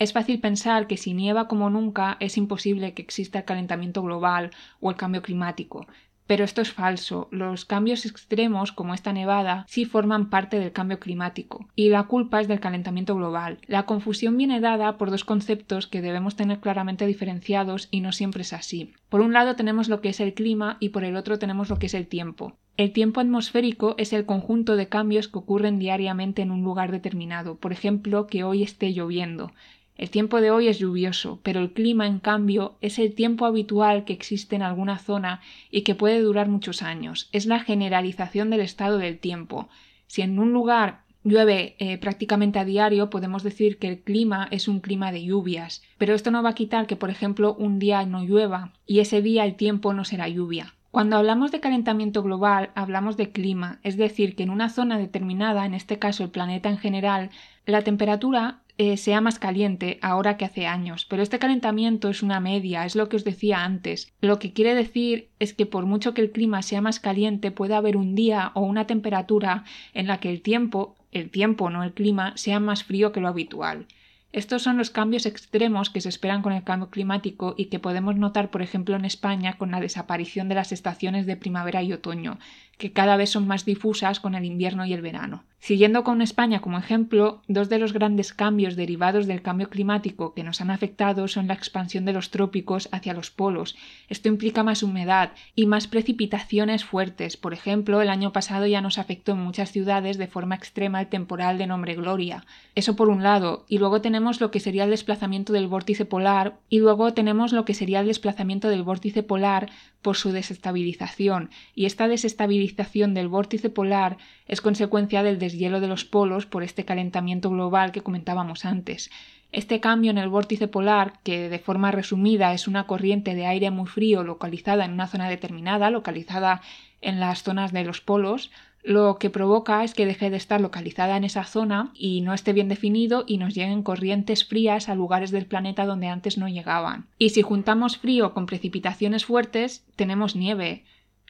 [0.00, 4.50] Es fácil pensar que si nieva como nunca es imposible que exista el calentamiento global
[4.80, 5.86] o el cambio climático,
[6.26, 7.28] pero esto es falso.
[7.30, 12.40] Los cambios extremos, como esta nevada, sí forman parte del cambio climático, y la culpa
[12.40, 13.58] es del calentamiento global.
[13.66, 18.40] La confusión viene dada por dos conceptos que debemos tener claramente diferenciados y no siempre
[18.40, 18.94] es así.
[19.10, 21.78] Por un lado tenemos lo que es el clima y por el otro tenemos lo
[21.78, 22.54] que es el tiempo.
[22.78, 27.56] El tiempo atmosférico es el conjunto de cambios que ocurren diariamente en un lugar determinado,
[27.56, 29.52] por ejemplo, que hoy esté lloviendo.
[30.00, 34.06] El tiempo de hoy es lluvioso, pero el clima, en cambio, es el tiempo habitual
[34.06, 37.28] que existe en alguna zona y que puede durar muchos años.
[37.32, 39.68] Es la generalización del estado del tiempo.
[40.06, 44.68] Si en un lugar llueve eh, prácticamente a diario, podemos decir que el clima es
[44.68, 45.82] un clima de lluvias.
[45.98, 49.20] Pero esto no va a quitar que, por ejemplo, un día no llueva y ese
[49.20, 50.76] día el tiempo no será lluvia.
[50.90, 55.66] Cuando hablamos de calentamiento global, hablamos de clima, es decir, que en una zona determinada,
[55.66, 57.30] en este caso el planeta en general,
[57.66, 62.40] la temperatura eh, sea más caliente ahora que hace años, pero este calentamiento es una
[62.40, 64.10] media, es lo que os decía antes.
[64.22, 67.74] Lo que quiere decir es que por mucho que el clima sea más caliente, puede
[67.74, 71.92] haber un día o una temperatura en la que el tiempo, el tiempo, no el
[71.92, 73.86] clima, sea más frío que lo habitual.
[74.32, 78.16] Estos son los cambios extremos que se esperan con el cambio climático y que podemos
[78.16, 82.38] notar, por ejemplo, en España con la desaparición de las estaciones de primavera y otoño,
[82.80, 85.44] que cada vez son más difusas con el invierno y el verano.
[85.60, 90.42] Siguiendo con España como ejemplo, dos de los grandes cambios derivados del cambio climático que
[90.42, 93.76] nos han afectado son la expansión de los trópicos hacia los polos.
[94.08, 97.36] Esto implica más humedad y más precipitaciones fuertes.
[97.36, 101.08] Por ejemplo, el año pasado ya nos afectó en muchas ciudades de forma extrema el
[101.08, 102.46] temporal de nombre Gloria.
[102.74, 103.66] Eso por un lado.
[103.68, 107.66] Y luego tenemos lo que sería el desplazamiento del vórtice polar y luego tenemos lo
[107.66, 109.68] que sería el desplazamiento del vórtice polar
[110.02, 111.50] por su desestabilización.
[111.74, 116.84] Y esta desestabilización del vórtice polar es consecuencia del deshielo de los polos por este
[116.84, 119.10] calentamiento global que comentábamos antes.
[119.52, 123.70] Este cambio en el vórtice polar, que de forma resumida es una corriente de aire
[123.70, 126.62] muy frío localizada en una zona determinada, localizada
[127.00, 128.50] en las zonas de los polos,
[128.82, 132.52] lo que provoca es que deje de estar localizada en esa zona y no esté
[132.52, 137.06] bien definido y nos lleguen corrientes frías a lugares del planeta donde antes no llegaban.
[137.18, 140.84] Y si juntamos frío con precipitaciones fuertes, tenemos nieve.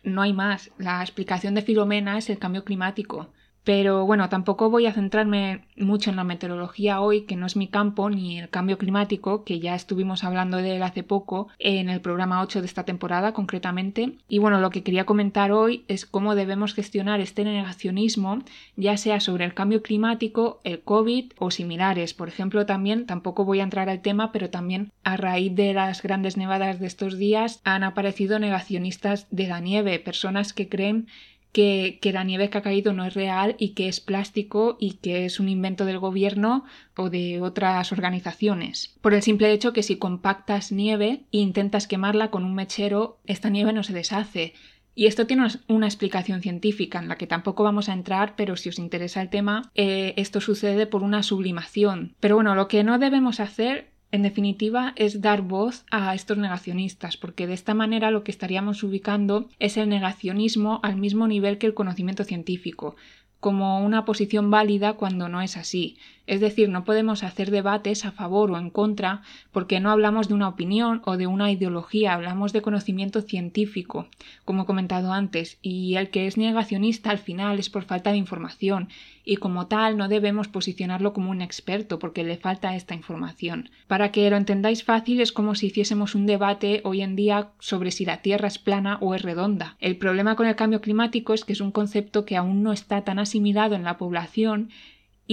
[0.05, 0.71] No hay más.
[0.79, 3.33] La explicación de Filomena es el cambio climático.
[3.65, 7.69] Pero bueno, tampoco voy a centrarme mucho en la meteorología hoy, que no es mi
[7.69, 12.01] campo, ni el cambio climático, que ya estuvimos hablando de él hace poco en el
[12.01, 14.15] programa 8 de esta temporada concretamente.
[14.29, 18.39] Y bueno, lo que quería comentar hoy es cómo debemos gestionar este negacionismo,
[18.77, 22.15] ya sea sobre el cambio climático, el COVID o similares.
[22.15, 26.03] Por ejemplo, también, tampoco voy a entrar al tema, pero también a raíz de las
[26.03, 31.09] grandes nevadas de estos días han aparecido negacionistas de la nieve, personas que creen
[31.53, 35.25] que, la nieve que ha caído no es real y que es plástico y que
[35.25, 36.65] es un invento del gobierno
[36.97, 38.97] o de otras organizaciones.
[39.01, 43.51] Por el simple hecho que si compactas nieve e intentas quemarla con un mechero, esta
[43.51, 44.55] nieve no se deshace.
[44.95, 48.69] Y esto tiene una explicación científica en la que tampoco vamos a entrar, pero si
[48.69, 52.15] os interesa el tema, eh, esto sucede por una sublimación.
[52.21, 57.17] Pero bueno, lo que no debemos hacer en definitiva, es dar voz a estos negacionistas,
[57.17, 61.67] porque de esta manera lo que estaríamos ubicando es el negacionismo al mismo nivel que
[61.67, 62.97] el conocimiento científico,
[63.39, 65.97] como una posición válida cuando no es así.
[66.31, 70.35] Es decir, no podemos hacer debates a favor o en contra porque no hablamos de
[70.35, 74.07] una opinión o de una ideología, hablamos de conocimiento científico,
[74.45, 78.19] como he comentado antes, y el que es negacionista al final es por falta de
[78.19, 78.91] información
[79.25, 83.69] y como tal no debemos posicionarlo como un experto porque le falta esta información.
[83.89, 87.91] Para que lo entendáis fácil es como si hiciésemos un debate hoy en día sobre
[87.91, 89.77] si la Tierra es plana o es redonda.
[89.81, 93.03] El problema con el cambio climático es que es un concepto que aún no está
[93.03, 94.71] tan asimilado en la población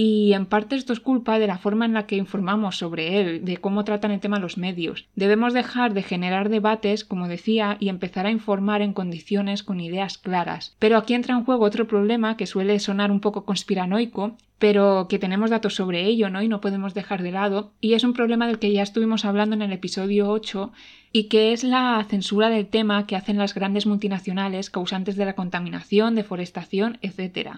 [0.00, 3.44] y en parte esto es culpa de la forma en la que informamos sobre él,
[3.44, 5.06] de cómo tratan el tema los medios.
[5.16, 10.16] Debemos dejar de generar debates, como decía, y empezar a informar en condiciones con ideas
[10.16, 10.76] claras.
[10.78, 15.18] Pero aquí entra en juego otro problema que suele sonar un poco conspiranoico, pero que
[15.18, 16.42] tenemos datos sobre ello, ¿no?
[16.42, 17.72] Y no podemos dejar de lado.
[17.80, 20.70] Y es un problema del que ya estuvimos hablando en el episodio 8
[21.10, 25.34] y que es la censura del tema que hacen las grandes multinacionales causantes de la
[25.34, 27.50] contaminación, deforestación, etc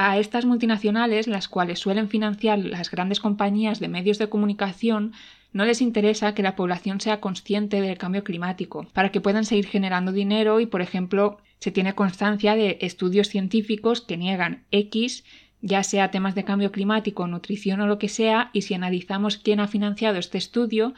[0.00, 5.12] a estas multinacionales, las cuales suelen financiar las grandes compañías de medios de comunicación,
[5.52, 9.66] no les interesa que la población sea consciente del cambio climático, para que puedan seguir
[9.66, 15.24] generando dinero y, por ejemplo, se tiene constancia de estudios científicos que niegan X,
[15.62, 19.58] ya sea temas de cambio climático, nutrición o lo que sea, y si analizamos quién
[19.58, 20.94] ha financiado este estudio,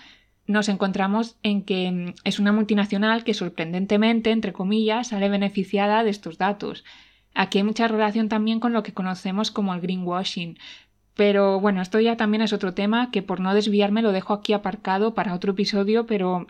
[0.46, 6.10] nos encontramos en que mm, es una multinacional que sorprendentemente, entre comillas, sale beneficiada de
[6.10, 6.84] estos datos.
[7.34, 10.58] Aquí hay mucha relación también con lo que conocemos como el greenwashing.
[11.14, 14.52] Pero bueno, esto ya también es otro tema que por no desviarme lo dejo aquí
[14.52, 16.46] aparcado para otro episodio, pero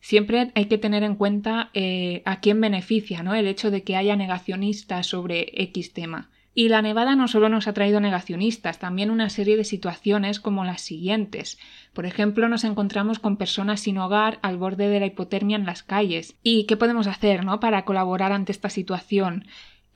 [0.00, 3.34] siempre hay que tener en cuenta eh, a quién beneficia ¿no?
[3.34, 6.30] el hecho de que haya negacionistas sobre X tema.
[6.56, 10.64] Y la nevada no solo nos ha traído negacionistas, también una serie de situaciones como
[10.64, 11.58] las siguientes.
[11.92, 15.82] Por ejemplo, nos encontramos con personas sin hogar al borde de la hipotermia en las
[15.82, 16.36] calles.
[16.44, 17.58] ¿Y qué podemos hacer ¿no?
[17.58, 19.46] para colaborar ante esta situación?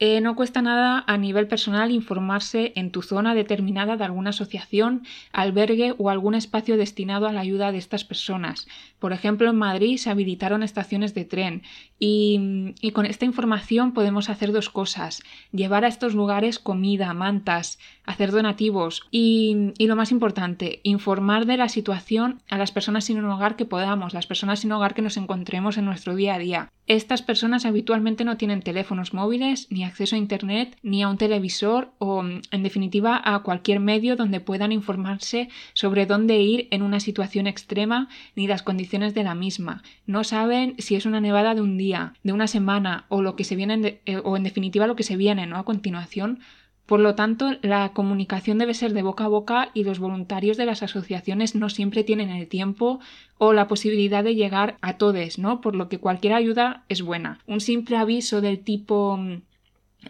[0.00, 5.02] Eh, no cuesta nada a nivel personal informarse en tu zona determinada de alguna asociación,
[5.32, 8.68] albergue o algún espacio destinado a la ayuda de estas personas.
[9.00, 11.62] Por ejemplo, en Madrid se habilitaron estaciones de tren
[11.98, 15.22] y, y con esta información podemos hacer dos cosas.
[15.50, 21.56] Llevar a estos lugares comida, mantas, hacer donativos y, y, lo más importante, informar de
[21.56, 25.02] la situación a las personas sin un hogar que podamos, las personas sin hogar que
[25.02, 26.72] nos encontremos en nuestro día a día.
[26.86, 31.90] Estas personas habitualmente no tienen teléfonos móviles, ni acceso a Internet, ni a un televisor
[31.98, 37.46] o, en definitiva, a cualquier medio donde puedan informarse sobre dónde ir en una situación
[37.46, 39.82] extrema ni las condiciones de la misma.
[40.06, 43.44] No saben si es una nevada de un día, de una semana o lo que
[43.44, 45.56] se viene, eh, o en definitiva lo que se viene, ¿no?
[45.56, 46.40] A continuación,
[46.88, 50.64] por lo tanto, la comunicación debe ser de boca a boca y los voluntarios de
[50.64, 52.98] las asociaciones no siempre tienen el tiempo
[53.36, 55.60] o la posibilidad de llegar a todos, ¿no?
[55.60, 57.40] Por lo que cualquier ayuda es buena.
[57.46, 59.20] Un simple aviso del tipo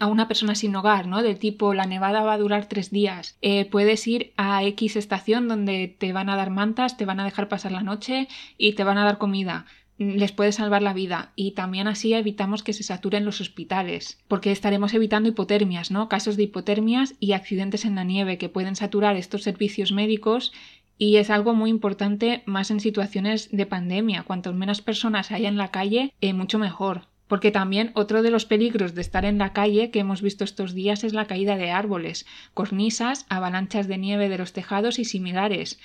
[0.01, 1.23] a una persona sin hogar, ¿no?
[1.23, 3.37] Del tipo, la nevada va a durar tres días.
[3.43, 7.25] Eh, puedes ir a X estación donde te van a dar mantas, te van a
[7.25, 9.67] dejar pasar la noche y te van a dar comida
[9.99, 14.53] les puede salvar la vida y también así evitamos que se saturen los hospitales, porque
[14.53, 16.09] estaremos evitando hipotermias, ¿no?
[16.09, 20.53] Casos de hipotermias y accidentes en la nieve que pueden saturar estos servicios médicos
[20.99, 24.23] y es algo muy importante más en situaciones de pandemia.
[24.23, 27.07] Cuanto menos personas haya en la calle, eh, mucho mejor.
[27.29, 30.75] Porque también otro de los peligros de estar en la calle que hemos visto estos
[30.75, 35.79] días es la caída de árboles, cornisas, avalanchas de nieve de los tejados y similares.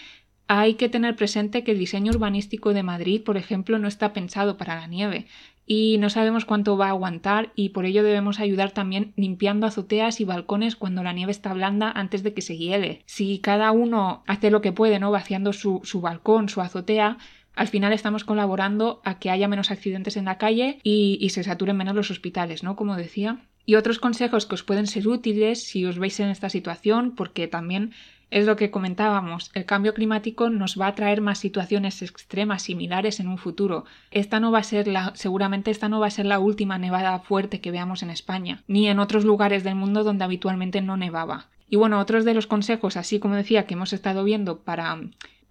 [0.47, 4.57] Hay que tener presente que el diseño urbanístico de Madrid, por ejemplo, no está pensado
[4.57, 5.27] para la nieve
[5.65, 10.19] y no sabemos cuánto va a aguantar y por ello debemos ayudar también limpiando azoteas
[10.19, 13.03] y balcones cuando la nieve está blanda antes de que se hiele.
[13.05, 15.11] Si cada uno hace lo que puede, ¿no?
[15.11, 17.17] vaciando su, su balcón, su azotea,
[17.55, 21.77] al final estamos colaborando a que haya menos accidentes en la calle y, se saturen
[21.77, 22.75] menos los hospitales, ¿no?
[22.75, 23.39] Como decía.
[23.65, 27.47] Y otros consejos que os pueden ser útiles si os veis en esta situación, porque
[27.47, 27.93] también
[28.29, 33.19] es lo que comentábamos, el cambio climático nos va a traer más situaciones extremas similares
[33.19, 33.85] en un futuro.
[34.09, 37.19] Esta no va a ser la, seguramente esta no va a ser la última nevada
[37.19, 41.47] fuerte que veamos en España, ni en otros lugares del mundo donde habitualmente no nevaba.
[41.69, 44.99] Y bueno, otros de los consejos, así como decía, que hemos estado viendo para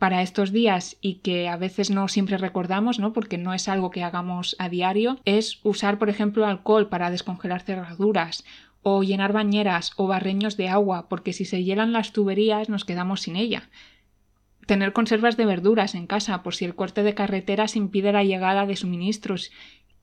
[0.02, 3.12] para estos días y que a veces no siempre recordamos, ¿no?
[3.12, 7.62] Porque no es algo que hagamos a diario, es usar, por ejemplo, alcohol para descongelar
[7.62, 8.42] cerraduras
[8.82, 13.20] o llenar bañeras o barreños de agua, porque si se hielan las tuberías nos quedamos
[13.20, 13.70] sin ella.
[14.66, 18.66] Tener conservas de verduras en casa por si el corte de carreteras impide la llegada
[18.66, 19.52] de suministros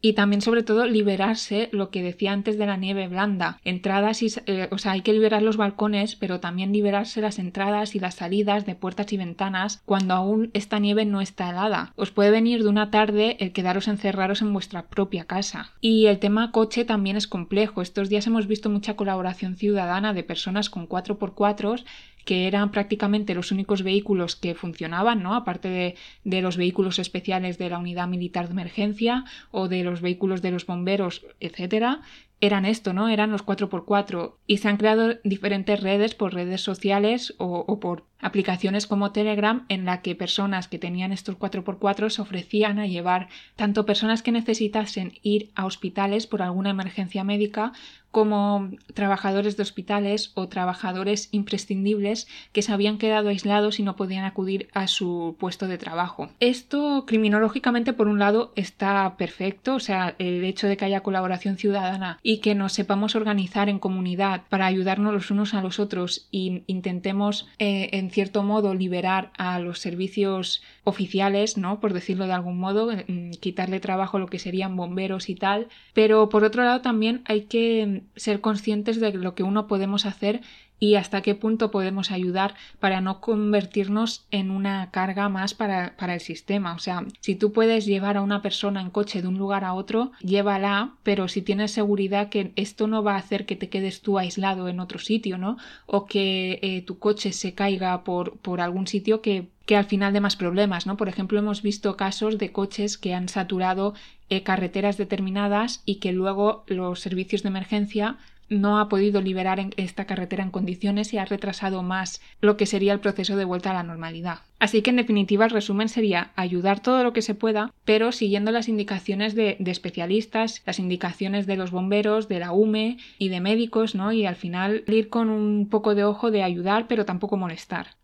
[0.02, 3.60] y también sobre todo liberarse lo que decía antes de la nieve blanda.
[3.64, 7.95] Entradas y eh, o sea hay que liberar los balcones pero también liberarse las entradas
[7.95, 11.93] y las salidas de puertas y ventanas cuando aún esta nieve no está helada.
[11.95, 15.72] Os puede venir de una tarde el quedaros encerrados en vuestra propia casa.
[15.82, 17.82] Y el tema coche también es complejo.
[17.82, 21.84] Estos días hemos visto mucha colaboración ciudadana de personas con 4x4
[22.30, 25.34] que eran prácticamente los únicos vehículos que funcionaban, ¿no?
[25.34, 30.00] Aparte de, de, los vehículos especiales de la unidad militar de emergencia o de los
[30.02, 32.02] vehículos de los bomberos, etcétera,
[32.40, 33.10] eran esto, ¿no?
[33.10, 38.06] Eran los 4x4 y se han creado diferentes redes por redes sociales o, o, por
[38.22, 43.30] aplicaciones como Telegram en la que personas que tenían estos 4x4 se ofrecían a llevar
[43.55, 47.74] tanto personas que necesitasen ir a hospitales por alguna emergencia médica
[48.11, 54.26] como trabajadores de hospitales o trabajadores imprescindibles que se habían quedado aislados y no podían
[54.26, 56.30] acudir a su puesto de trabajo.
[56.39, 61.57] Esto criminológicamente por un lado está perfecto, o sea, el hecho de que haya colaboración
[61.57, 66.28] ciudadana y que nos sepamos organizar en comunidad para ayudarnos los unos a los otros
[66.32, 71.80] e intentemos eh, cierto modo liberar a los servicios oficiales, ¿no?
[71.80, 75.68] Por decirlo de algún modo, mm, quitarle trabajo lo que serían bomberos y tal.
[75.93, 80.41] Pero por otro lado también hay que ser conscientes de lo que uno podemos hacer
[80.80, 86.14] y hasta qué punto podemos ayudar para no convertirnos en una carga más para, para,
[86.14, 86.74] el sistema.
[86.74, 89.74] O sea, si tú puedes llevar a una persona en coche de un lugar a
[89.74, 94.02] otro, llévala, pero si tienes seguridad que esto no va a hacer que te quedes
[94.02, 95.58] tú aislado en otro sitio, ¿no?
[95.86, 100.14] O que eh, tu coche se caiga por, por algún sitio que que al final
[100.14, 100.98] de más problemas, ¿no?
[100.98, 103.94] Por ejemplo, hemos visto casos de coches que han saturado
[104.32, 108.18] eh, carreteras determinadas y que luego los servicios de emergencia
[108.50, 112.93] no ha podido liberar esta carretera en condiciones y ha retrasado más lo que sería
[112.93, 114.39] el proceso de vuelta a la normalidad.
[114.60, 118.52] Así que en definitiva el resumen sería ayudar todo lo que se pueda, pero siguiendo
[118.52, 123.95] las indicaciones de, especialistas, las indicaciones de los bomberos, de la UME y de médicos,
[123.95, 124.12] ¿no?
[124.12, 127.95] Y al final ir con un poco de ojo de ayudar, pero tampoco molestar.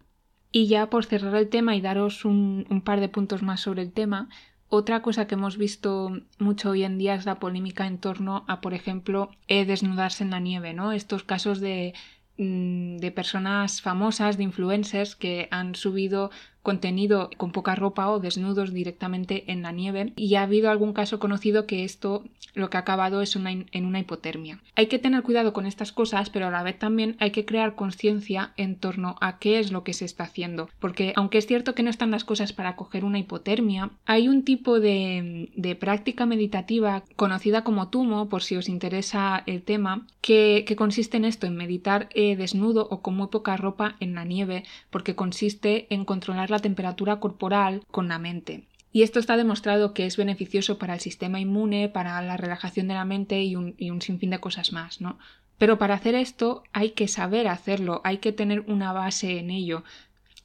[0.52, 3.92] Y ya por cerrar el tema y daros un par de puntos más sobre el
[3.92, 4.30] tema,
[4.70, 8.62] otra cosa que hemos visto mucho hoy en día es la polémica en torno a,
[8.62, 10.92] por ejemplo, desnudarse en la nieve, ¿no?
[10.92, 11.94] Estos casos de,
[12.38, 16.32] mm, de personas famosas, de influencers que han subido
[16.66, 21.20] contenido con poca ropa o desnudos directamente en la nieve y ha habido algún caso
[21.20, 22.24] conocido que esto
[22.56, 24.60] lo que ha acabado es una, en una hipotermia.
[24.76, 27.76] Hay que tener cuidado con estas cosas, pero a la vez también hay que crear
[27.76, 31.76] conciencia en torno a qué es lo que se está haciendo, porque aunque es cierto
[31.76, 36.26] que no están las cosas para coger una hipotermia, hay un tipo de, de práctica
[36.26, 41.46] meditativa conocida como tumo, por si os interesa el tema, que, que consiste en esto,
[41.46, 46.04] en meditar eh, desnudo o con muy poca ropa en la nieve, porque consiste en
[46.06, 48.64] controlar la temperatura corporal con la mente.
[48.92, 52.94] Y esto está demostrado que es beneficioso para el sistema inmune, para la relajación de
[52.94, 55.20] la mente y un, sinfín de cosas más, ¿no?
[55.58, 59.84] Pero para hacer esto hay que saber hacerlo, hay que tener una base en ello.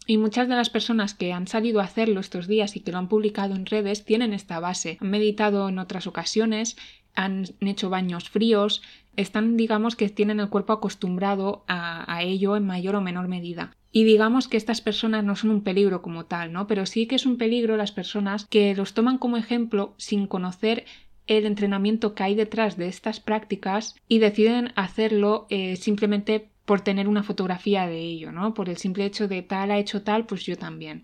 [0.06, 2.98] Y muchas de las personas que han salido a hacerlo estos días y que lo
[2.98, 4.98] han publicado en redes tienen esta base.
[5.00, 6.76] Han meditado en otras ocasiones
[7.14, 8.82] han hecho baños fríos,
[9.16, 13.76] están, digamos, que tienen el cuerpo acostumbrado a, ello en mayor o menor medida.
[13.92, 16.66] Y digamos que estas personas no son un peligro como tal, ¿no?
[16.66, 20.84] Pero sí que es un peligro las personas que los toman como ejemplo sin conocer
[21.26, 27.08] el entrenamiento que hay detrás de estas prácticas y deciden hacerlo eh, simplemente por tener
[27.08, 28.54] una fotografía de ello, ¿no?
[28.54, 31.02] Por el simple hecho de tal ha hecho tal, pues yo también.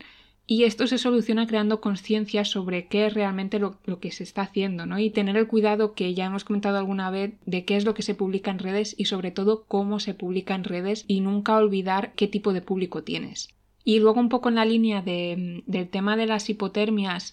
[0.49, 4.87] Y esto se soluciona creando conciencia sobre qué es realmente lo, que se está haciendo,
[4.87, 4.97] ¿no?
[4.99, 8.03] Y tener el cuidado que ya hemos comentado alguna vez de qué es lo que
[8.03, 12.13] se publica en redes y sobre todo cómo se publica en redes y nunca olvidar
[12.15, 13.49] qué tipo de público tienes.
[13.83, 17.33] Y luego un poco en la línea de, del tema de las hipotermias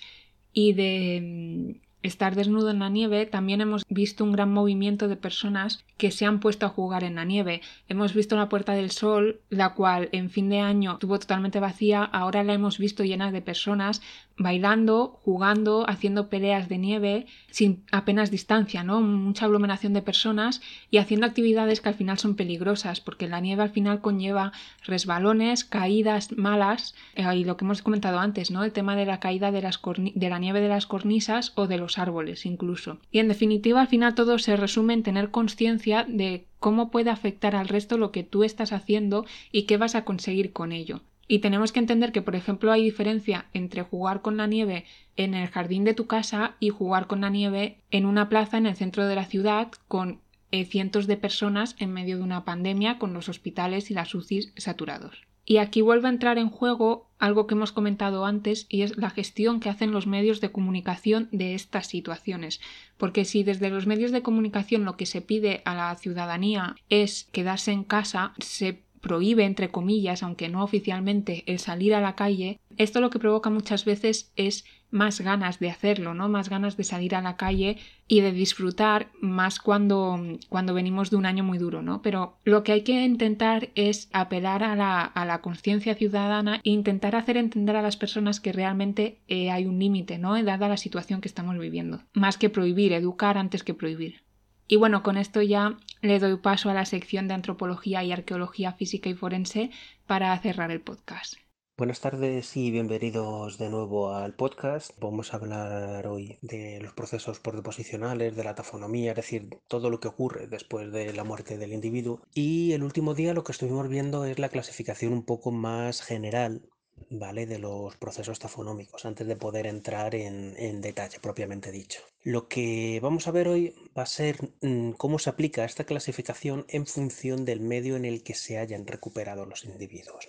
[0.52, 5.86] y de estar desnudo en la nieve, también hemos visto un gran movimiento de personas
[5.98, 7.62] que se han puesto a jugar en la nieve.
[7.88, 12.04] Hemos visto la Puerta del Sol, la cual en fin de año estuvo totalmente vacía,
[12.04, 14.02] ahora la hemos visto llena de personas
[14.38, 19.02] bailando, jugando, haciendo peleas de nieve sin apenas distancia, ¿no?
[19.02, 23.64] Mucha aglomeración de personas y haciendo actividades que al final son peligrosas, porque la nieve
[23.64, 24.52] al final conlleva
[24.86, 28.64] resbalones, caídas malas, eh, y lo que hemos comentado antes, ¿no?
[28.64, 31.78] El tema de la caída de, las de la nieve de las cornisas o de
[31.78, 32.98] los árboles incluso.
[33.12, 37.56] Y en definitiva, al final todo se resume en tener conciencia de cómo puede afectar
[37.56, 41.02] al resto lo que tú estás haciendo y qué vas a conseguir con ello.
[41.28, 45.34] Y tenemos que entender que, por ejemplo, hay diferencia entre jugar con la nieve en
[45.34, 48.76] el jardín de tu casa y jugar con la nieve en una plaza en el
[48.76, 50.20] centro de la ciudad con
[50.52, 54.54] eh, cientos de personas en medio de una pandemia con los hospitales y las UCIs
[54.58, 55.26] saturados.
[55.46, 59.10] Y aquí vuelve a entrar en juego algo que hemos comentado antes y es la
[59.10, 62.62] gestión que hacen los medios de comunicación de estas situaciones.
[62.98, 67.26] Porque si desde los medios de comunicación lo que se pide a la ciudadanía es
[67.32, 72.60] quedarse en casa, se prohíbe, entre comillas, aunque no oficialmente, el salir a la calle,
[72.78, 76.30] esto lo que provoca muchas veces es más ganas de hacerlo, ¿no?
[76.30, 77.78] Más ganas de salir a la calle
[78.08, 82.02] y de disfrutar más cuando, cuando venimos de un año muy duro, ¿no?
[82.02, 86.70] Pero lo que hay que intentar es apelar a la, a la conciencia ciudadana e
[86.70, 90.42] intentar hacer entender a las personas que realmente eh, hay un límite, ¿no?
[90.42, 92.02] Dada la situación que estamos viviendo.
[92.14, 94.22] Más que prohibir, educar antes que prohibir.
[94.68, 98.74] Y bueno, con esto ya le doy paso a la sección de antropología y arqueología
[98.74, 99.72] física y forense
[100.08, 101.36] para cerrar el podcast.
[101.76, 104.92] Buenas tardes y bienvenidos de nuevo al podcast.
[105.00, 110.00] Vamos a hablar hoy de los procesos deposicionales, de la tafonomía, es decir, todo lo
[110.00, 112.22] que ocurre después de la muerte del individuo.
[112.34, 116.70] Y el último día lo que estuvimos viendo es la clasificación un poco más general
[117.10, 117.46] ¿vale?
[117.46, 122.02] De los procesos tafonómicos, antes de poder entrar en, detalle propiamente dicho.
[122.24, 126.66] Lo que vamos a ver hoy va a ser mm, cómo se aplica esta clasificación
[126.70, 130.28] en función del medio en el que se hayan recuperado los individuos.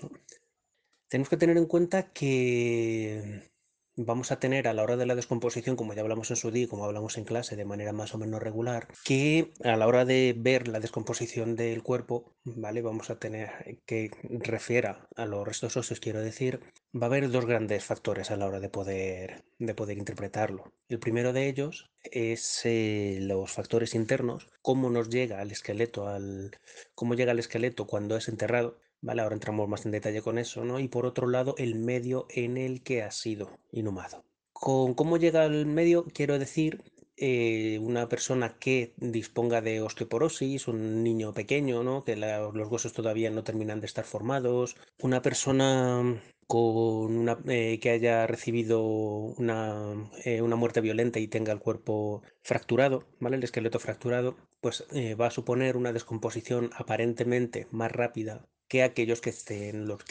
[1.09, 3.54] Tenemos que tener en cuenta que
[3.97, 6.69] vamos a tener a la hora de la descomposición, como ya hablamos en su día,
[6.69, 10.35] como hablamos en clase de manera más o menos regular, que a la hora de
[10.37, 12.83] ver la descomposición del cuerpo, ¿vale?
[12.83, 16.61] Vamos a tener que refiera a los restos óseos, quiero decir,
[16.95, 20.73] va a haber dos grandes factores a la hora de poder, de poder interpretarlo.
[20.89, 26.53] El primero de ellos es eh, los factores internos, cómo nos llega al esqueleto, al,
[26.95, 30.65] cómo llega el esqueleto cuando es enterrado, Vale, ahora entramos más en detalle con eso,
[30.65, 30.81] ¿no?
[30.81, 34.25] Y por otro lado, el medio en el que ha sido inhumado.
[34.55, 36.83] Con cómo llega al medio, quiero decir,
[37.19, 42.03] eh, una persona que disponga de osteoporosis, un niño pequeño, ¿no?
[42.03, 47.91] Que los huesos todavía no terminan de estar formados, una persona con una, eh, que
[47.91, 53.37] haya recibido una, eh, una, muerte violenta y tenga el cuerpo fracturado, ¿vale?
[53.37, 54.87] El esqueleto fracturado, pues
[55.21, 59.33] va a suponer una descomposición aparentemente más rápida que aquellos que,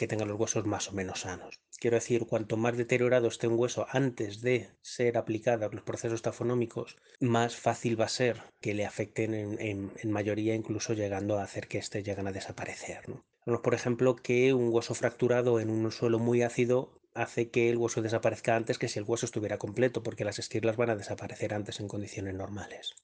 [0.06, 1.60] tengan los huesos más o menos sanos.
[1.78, 6.96] Quiero decir, cuanto más deteriorado esté un hueso antes de ser aplicados los procesos tafonómicos,
[7.20, 11.78] más fácil va a ser que le afecten en, mayoría, incluso llegando a hacer que
[11.78, 13.08] éste lleguen a desaparecer.
[13.08, 13.62] ¿no?
[13.62, 18.02] por ejemplo, que un hueso fracturado en un suelo muy ácido hace que el hueso
[18.02, 21.80] desaparezca antes que si el hueso estuviera completo, porque las esquirlas van a desaparecer antes
[21.80, 22.94] en condiciones normales.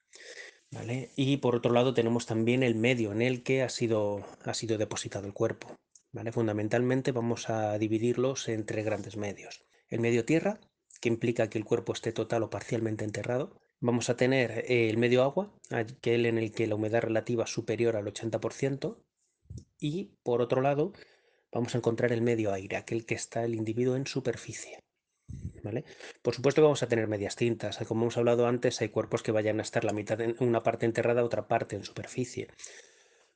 [1.15, 4.77] Y por otro lado tenemos también el medio en el que ha sido, ha sido
[4.77, 5.75] depositado el cuerpo.
[6.31, 9.65] Fundamentalmente vamos a dividirlos en tres grandes medios.
[9.89, 10.59] El medio tierra,
[11.01, 13.59] que implica que el cuerpo esté total o parcialmente enterrado.
[13.79, 17.95] Vamos a tener el medio agua, aquel en el que la humedad relativa es superior
[17.95, 18.97] al 80%.
[19.79, 20.93] Y por otro lado,
[21.51, 24.79] vamos a encontrar el medio aire, aquel que está el individuo en superficie.
[26.21, 27.77] Por supuesto que vamos a tener medias tintas.
[27.87, 30.85] Como hemos hablado antes, hay cuerpos que vayan a estar la mitad en una parte
[30.85, 32.47] enterrada, otra parte en superficie.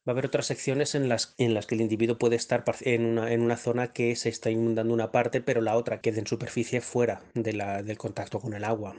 [0.07, 3.05] Va a haber otras secciones en las, en las que el individuo puede estar en
[3.05, 6.27] una, en una zona que se está inundando una parte, pero la otra quede en
[6.27, 8.95] superficie fuera de la, del contacto con el agua.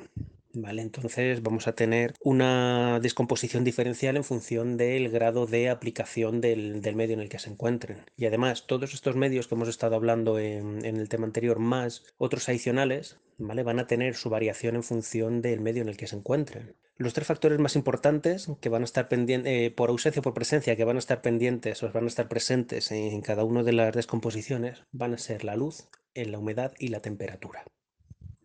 [0.59, 0.81] ¿Vale?
[0.81, 7.13] Entonces vamos a tener una descomposición diferencial en función del grado de aplicación del, medio
[7.13, 8.07] en el que se encuentren.
[8.17, 12.49] Y además, todos estos medios que hemos estado hablando en, el tema anterior, más otros
[12.49, 13.65] adicionales, ¿vale?
[13.65, 16.75] van a tener su variación en función del medio en el que se encuentren.
[16.97, 20.33] Los tres factores más importantes que van a estar pendientes, eh, por ausencia o por
[20.33, 23.75] presencia, que van a estar pendientes o van a estar presentes en cada una de
[23.75, 27.63] las descomposiciones, van a ser la luz, la humedad y la temperatura.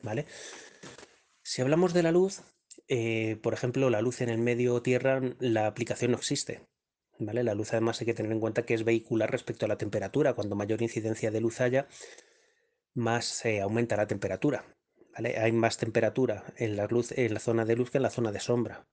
[0.03, 0.26] ¿Vale?
[1.52, 2.43] Si hablamos de la luz,
[2.88, 6.66] eh, por ejemplo, la luz en el medio tierra, la aplicación no existe.
[7.20, 7.43] ¿vale?
[7.43, 10.34] La luz además hay que tener en cuenta que es vehicular respecto a la temperatura.
[10.34, 11.89] Cuando mayor incidencia de luz haya,
[12.93, 14.64] más se aumenta la temperatura.
[15.14, 15.38] ¿vale?
[15.39, 18.32] Hay más temperatura en la, luz, en la zona de luz que en la zona
[18.32, 18.88] de sombra.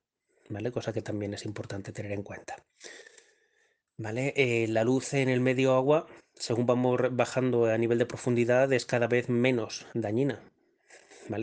[0.48, 0.72] ¿vale?
[0.72, 2.66] Cosa que también es importante tener en cuenta.
[3.96, 4.34] ¿Vale?
[4.34, 8.84] Eh, la luz en el medio agua, según vamos bajando a nivel de profundidad, es
[8.84, 10.42] cada vez menos dañina.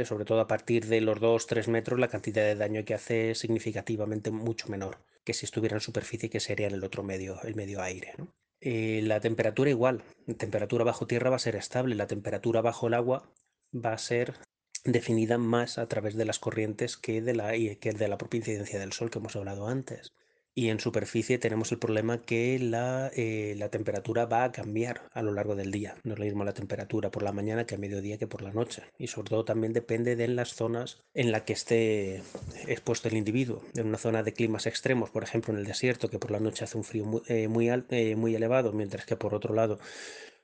[0.05, 3.39] Sobre todo a partir de los 2-3 metros la cantidad de daño que hace es
[3.39, 7.55] significativamente mucho menor que si estuviera en superficie que sería en el otro medio, el
[7.55, 8.13] medio aire,
[8.61, 12.87] eh, la temperatura igual, la temperatura bajo tierra va a ser estable, la temperatura bajo
[12.87, 13.29] el agua
[13.73, 14.35] va a ser
[14.83, 18.79] definida más a través de las corrientes que de la, que de la propia incidencia
[18.79, 20.13] del sol que hemos hablado antes
[20.57, 25.21] y en superficie tenemos el problema que la, eh, la, temperatura va a cambiar a
[25.21, 25.95] lo largo del día.
[26.03, 28.53] No es lo mismo la temperatura por la mañana que a mediodía que por la
[28.53, 28.83] noche.
[28.97, 32.23] Y sobre todo también depende de las zonas en las que esté
[32.67, 33.61] expuesto el individuo.
[33.75, 36.63] En una zona de climas extremos, por ejemplo en el desierto, que por la noche
[36.63, 39.79] hace un frío muy, eh, muy, eh, muy elevado, mientras que por otro lado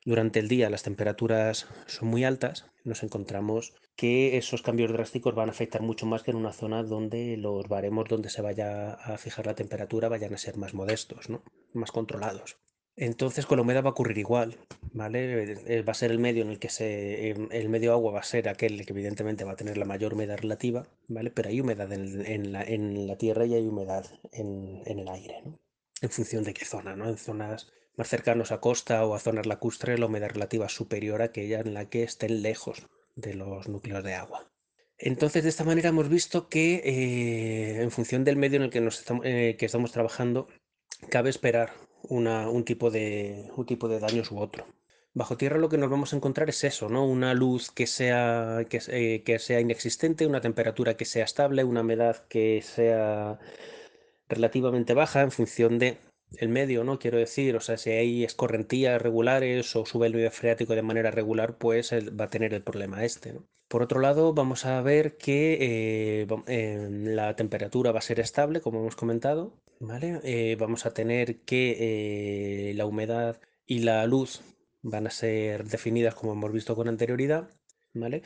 [0.03, 5.49] durante el día las temperaturas son muy altas, nos encontramos que esos cambios drásticos van
[5.49, 9.17] a afectar mucho más que en una zona donde los baremos donde se vaya a
[9.17, 11.43] fijar la temperatura vayan a ser más modestos, ¿no?
[11.73, 12.57] más controlados.
[12.95, 14.57] Entonces con la humedad va a ocurrir igual,
[14.91, 15.55] ¿vale?
[15.65, 17.29] Eh, va a ser el medio en el que se...
[17.29, 20.13] Em, el medio agua va a ser aquel que evidentemente va a tener la mayor
[20.13, 21.31] humedad relativa, ¿vale?
[21.31, 25.59] Pero hay humedad en, la, tierra y hay humedad en, el aire, ¿no?
[26.01, 27.07] En función de qué zona, ¿no?
[27.07, 31.21] En zonas más cercanos a costa o a zonas lacustres, la humedad relativa es superior
[31.21, 34.51] a aquella en la que estén lejos de los núcleos de agua.
[34.97, 38.81] Entonces, de esta manera hemos visto que eh, en función del medio en el que,
[38.81, 39.57] nos estamos, eh,
[39.91, 40.47] trabajando,
[41.09, 41.73] cabe esperar
[42.03, 44.67] un, tipo de, un tipo de daños u otro.
[45.13, 47.05] Bajo tierra lo que nos vamos a encontrar es eso, ¿no?
[47.05, 51.81] Una luz que sea, que, eh, que sea inexistente, una temperatura que sea estable, una
[51.81, 53.39] humedad que sea
[54.29, 55.97] relativamente baja en función de
[56.37, 56.99] el medio, ¿no?
[56.99, 61.11] Quiero decir, o sea, si hay escorrentías regulares o sube el nivel freático de manera
[61.11, 63.39] regular, pues va a tener el problema este.
[63.67, 65.57] Por otro lado, vamos a ver que
[66.21, 70.19] eh, em, la temperatura va a ser estable, como hemos comentado, ¿vale?
[70.23, 74.41] Eh, vamos a tener que eh, la humedad y la luz
[74.81, 77.49] van a ser definidas como hemos visto con anterioridad,
[77.93, 78.23] ¿vale?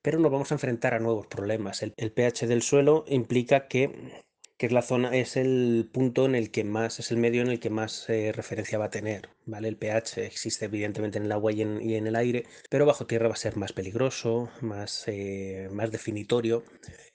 [0.00, 1.82] Pero nos vamos a enfrentar a nuevos problemas.
[1.82, 4.24] el pH del suelo implica que
[4.58, 7.48] que es la zona, es el punto en el que más, es el medio en
[7.48, 9.68] el que más eh, referencia va a tener, ¿vale?
[9.68, 13.34] El pH existe evidentemente en el agua y en, el aire, pero bajo tierra va
[13.34, 16.64] a ser más peligroso, más, eh, más definitorio.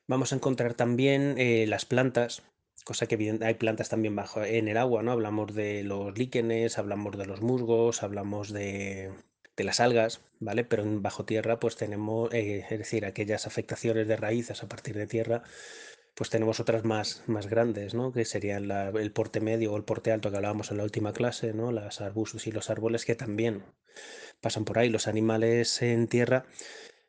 [0.08, 2.44] Vamos a encontrar también eh, las plantas,
[2.86, 5.12] cosa que hay plantas también bajo en el agua, ¿no?
[5.12, 9.12] Hablamos de los líquenes, hablamos de los musgos, hablamos de,
[9.58, 10.64] de las algas, ¿vale?
[10.64, 15.08] Pero en bajo tierra pues tenemos, es decir, aquellas afectaciones de raíces a partir de
[15.08, 15.44] tierra
[16.16, 18.12] pues tenemos otras más, más grandes, ¿no?
[18.12, 21.54] que serían el porte medio o el porte alto que hablábamos en la última clase,
[21.54, 21.72] ¿no?
[21.72, 23.64] las arbustos y los árboles que también
[24.42, 24.90] pasan por ahí.
[24.90, 26.46] Los animales en tierra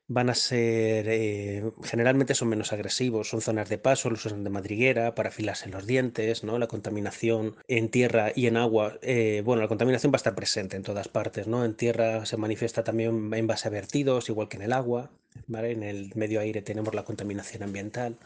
[0.07, 4.51] van a ser, eh, generalmente son menos agresivos, son zonas de paso, los usan de
[4.51, 6.59] madriguera para afilarse los dientes, ¿no?
[6.59, 10.77] la contaminación en tierra y en agua, eh, bueno, la contaminación va a estar presente
[10.77, 11.65] en todas partes, ¿no?
[11.65, 15.11] en tierra se manifiesta también en base a vertidos, igual que en el agua,
[15.47, 15.73] ¿vale?
[15.73, 18.19] en el medio aire tenemos la contaminación ambiental.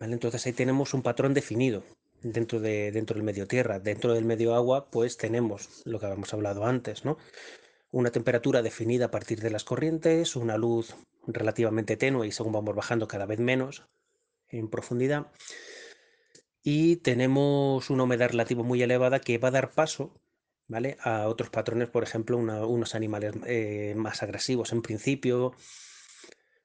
[0.00, 1.82] Entonces ahí tenemos un patrón definido
[2.22, 3.78] dentro, de, dentro del medio tierra.
[3.78, 7.18] Dentro del medio agua, pues tenemos lo que habíamos hablado antes, ¿no?
[7.90, 10.94] Una temperatura definida a partir de las corrientes, una luz
[11.26, 13.86] relativamente tenue y según vamos bajando cada vez menos
[14.48, 15.28] en profundidad.
[16.62, 20.20] Y tenemos una humedad relativa muy elevada que va a dar paso
[20.66, 20.96] ¿vale?
[21.00, 25.54] a otros patrones, por ejemplo, unos animales eh, más agresivos en principio.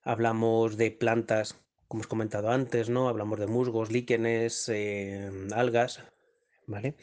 [0.02, 1.56] Hablamos de plantas
[1.92, 3.10] como hemos comentado antes, ¿no?
[3.10, 6.00] Hablamos de musgos, líquenes, em, algas,
[6.66, 6.96] ¿vale?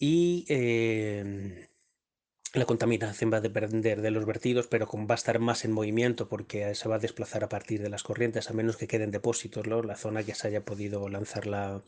[0.00, 1.68] Y em,
[2.54, 6.28] la contaminación va a depender de los vertidos, pero va a estar más en movimiento
[6.28, 9.64] porque se va a desplazar a partir de las corrientes, a menos que queden depósitos.
[9.68, 11.84] La zona que se haya podido lanzar la,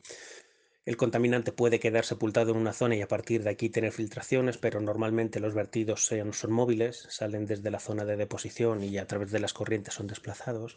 [0.85, 4.59] el contaminante puede quedar sepultado en una zona y a partir de aquí tener filtraciones,
[4.59, 9.33] pero normalmente los vertidos son móviles, salen desde la zona de deposición y a través
[9.33, 10.77] de las corrientes son desplazados.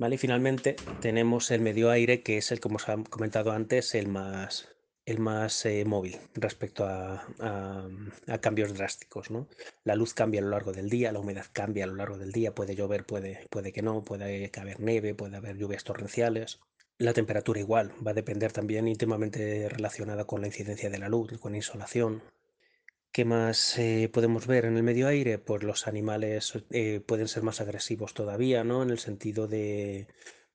[0.00, 4.06] Y finalmente tenemos el medio aire, que es el, como os he comentado antes, el
[4.06, 4.68] más,
[5.04, 7.26] el más eh, móvil respecto a,
[8.40, 9.32] cambios drásticos.
[9.32, 9.48] ¿no?
[9.82, 12.30] La luz cambia a lo largo del día, la humedad cambia a lo largo del
[12.30, 16.60] día, puede llover, puede, puede que no, puede haber nieve, puede haber lluvias torrenciales.
[16.98, 21.36] La temperatura igual, va a depender también íntimamente relacionada con la incidencia de la luz,
[21.38, 22.22] con insolación.
[23.12, 25.38] ¿Qué más eh, podemos ver en el medio aire?
[25.38, 28.82] Pues los animales eh, pueden ser más agresivos todavía, ¿no?
[28.82, 30.08] En el sentido de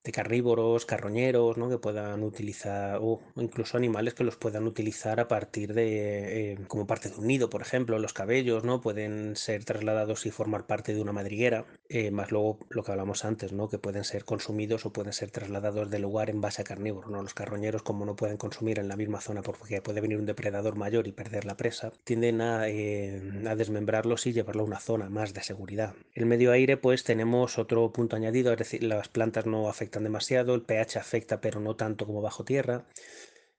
[0.04, 1.70] de carnívoros, carroñeros, ¿no?
[1.70, 6.86] que puedan utilizar, o incluso animales que los puedan utilizar a partir de, eh, como
[6.86, 8.82] parte de un nido, por ejemplo, los cabellos, ¿no?
[8.82, 13.24] Pueden ser trasladados y formar parte de una madriguera, eh, más luego lo que hablamos
[13.24, 13.70] antes, ¿no?
[13.70, 17.22] Que pueden ser consumidos o pueden ser trasladados del lugar en base a carnívoro, ¿no?
[17.22, 20.76] Los carroñeros, como no pueden consumir en la misma zona porque puede venir un depredador
[20.76, 25.10] mayor y perder la presa, tienden a, eh, a desmembrarlos y llevarlo a una zona
[25.10, 25.94] más de seguridad.
[26.14, 30.56] El medio aire, pues tenemos otro punto añadido, es decir, las plantas no afectan demasiado,
[30.56, 32.88] el pH afecta pero no tanto como bajo tierra,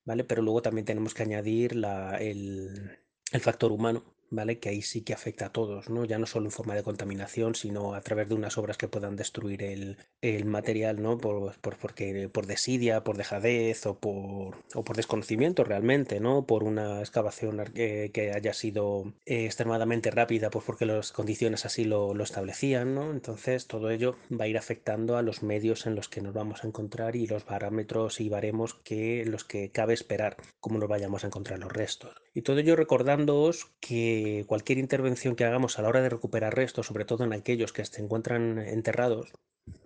[0.04, 0.24] ¿vale?
[0.24, 2.98] Pero luego también tenemos que añadir la, el,
[3.32, 4.58] el factor humano, ¿vale?
[4.58, 6.04] Que ahí sí que afecta a todos, ¿no?
[6.04, 9.16] Ya no solo en forma de contaminación, sino a través de unas obras que puedan
[9.16, 9.96] destruir el,
[10.44, 11.18] material, ¿no?
[11.18, 16.46] Por, por, porque, por desidia, por dejadez o por, o por desconocimiento realmente, ¿no?
[16.46, 22.14] Por una excavación que haya sido eh, extremadamente rápida, pues porque las condiciones así lo,
[22.14, 23.10] lo establecían, ¿no?
[23.10, 26.64] Entonces todo ello va a ir afectando a los medios en los que nos vamos
[26.64, 31.24] a encontrar y los parámetros y baremos que los que cabe esperar cómo nos vayamos
[31.24, 32.14] a encontrar los restos.
[32.36, 36.86] Y todo ello recordándoos que cualquier intervención que hagamos a la hora de recuperar restos,
[36.86, 39.32] sobre todo en aquellos que se encuentran enterrados,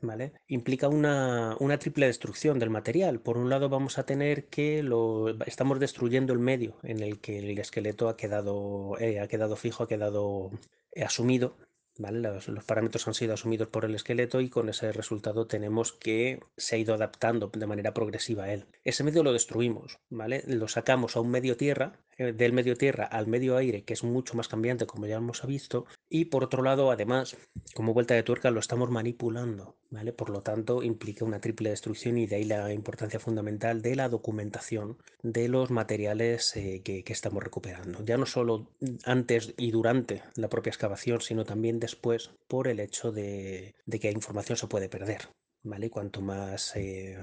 [0.01, 0.33] ¿vale?
[0.47, 3.21] Implica una, triple destrucción del material.
[3.21, 7.39] Por un lado vamos a tener que lo, estamos destruyendo el medio en el que
[7.39, 10.51] el esqueleto ha quedado, eh, ha quedado fijo, ha quedado
[10.93, 11.05] eh,
[11.99, 16.77] los, parámetros han sido asumidos por el esqueleto y con ese resultado tenemos que se
[16.77, 18.67] ha ido adaptando de manera progresiva a él.
[18.85, 20.45] Ese medio lo destruimos, ¿vale?
[20.47, 24.05] Lo sacamos a un medio tierra, eh, del medio tierra al medio aire, que es
[24.05, 27.37] mucho más cambiante como ya hemos visto, y por otro lado, además,
[27.75, 30.13] como vuelta de tuerca, lo estamos manipulando, ¿vale?
[30.13, 34.09] Por lo tanto, implica una triple destrucción y de ahí la importancia fundamental de la
[34.09, 38.05] documentación de los materiales eh, que, que estamos recuperando.
[38.05, 38.71] Ya no solo
[39.05, 44.13] antes y durante la propia excavación, sino también después por el hecho de, que la
[44.13, 45.29] información se puede perder.
[45.65, 45.91] ¿Vale?
[45.91, 47.19] Cuanto más, eh,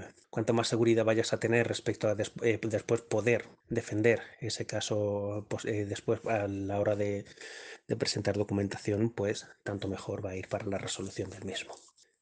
[0.52, 6.20] más seguridad vayas a tener respecto a eh, después poder defender ese caso pues, después
[6.26, 7.24] a la hora de,
[7.98, 11.74] presentar documentación, pues tanto mejor va a ir para la resolución del mismo.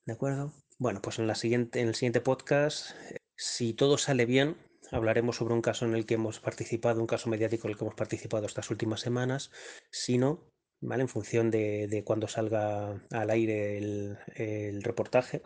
[0.07, 0.53] ¿De acuerdo?
[0.79, 2.91] Bueno, pues en, la siguiente, en el siguiente podcast,
[3.37, 4.57] si todo sale bien,
[4.91, 7.85] hablaremos sobre un caso en el que hemos participado, un caso mediático en el que
[7.85, 9.51] hemos participado estas últimas semanas.
[9.91, 10.53] Si no,
[10.83, 11.03] ¿vale?
[11.03, 15.43] En función de, de cuando salga al aire el, reportaje.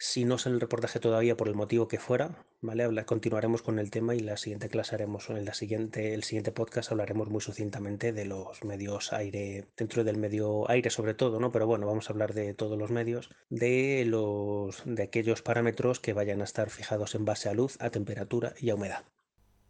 [0.00, 3.04] Si no sale el reportaje todavía por el motivo que fuera, ¿vale?
[3.04, 6.92] continuaremos con el tema y la siguiente clase haremos, en la siguiente, el siguiente podcast
[6.92, 11.50] hablaremos muy sucintamente de los medios aire, dentro del medio aire sobre todo, ¿no?
[11.50, 16.12] Pero bueno, vamos a hablar de todos los medios, de los, de aquellos parámetros que
[16.12, 19.04] vayan a estar fijados en base a luz, a temperatura y a humedad.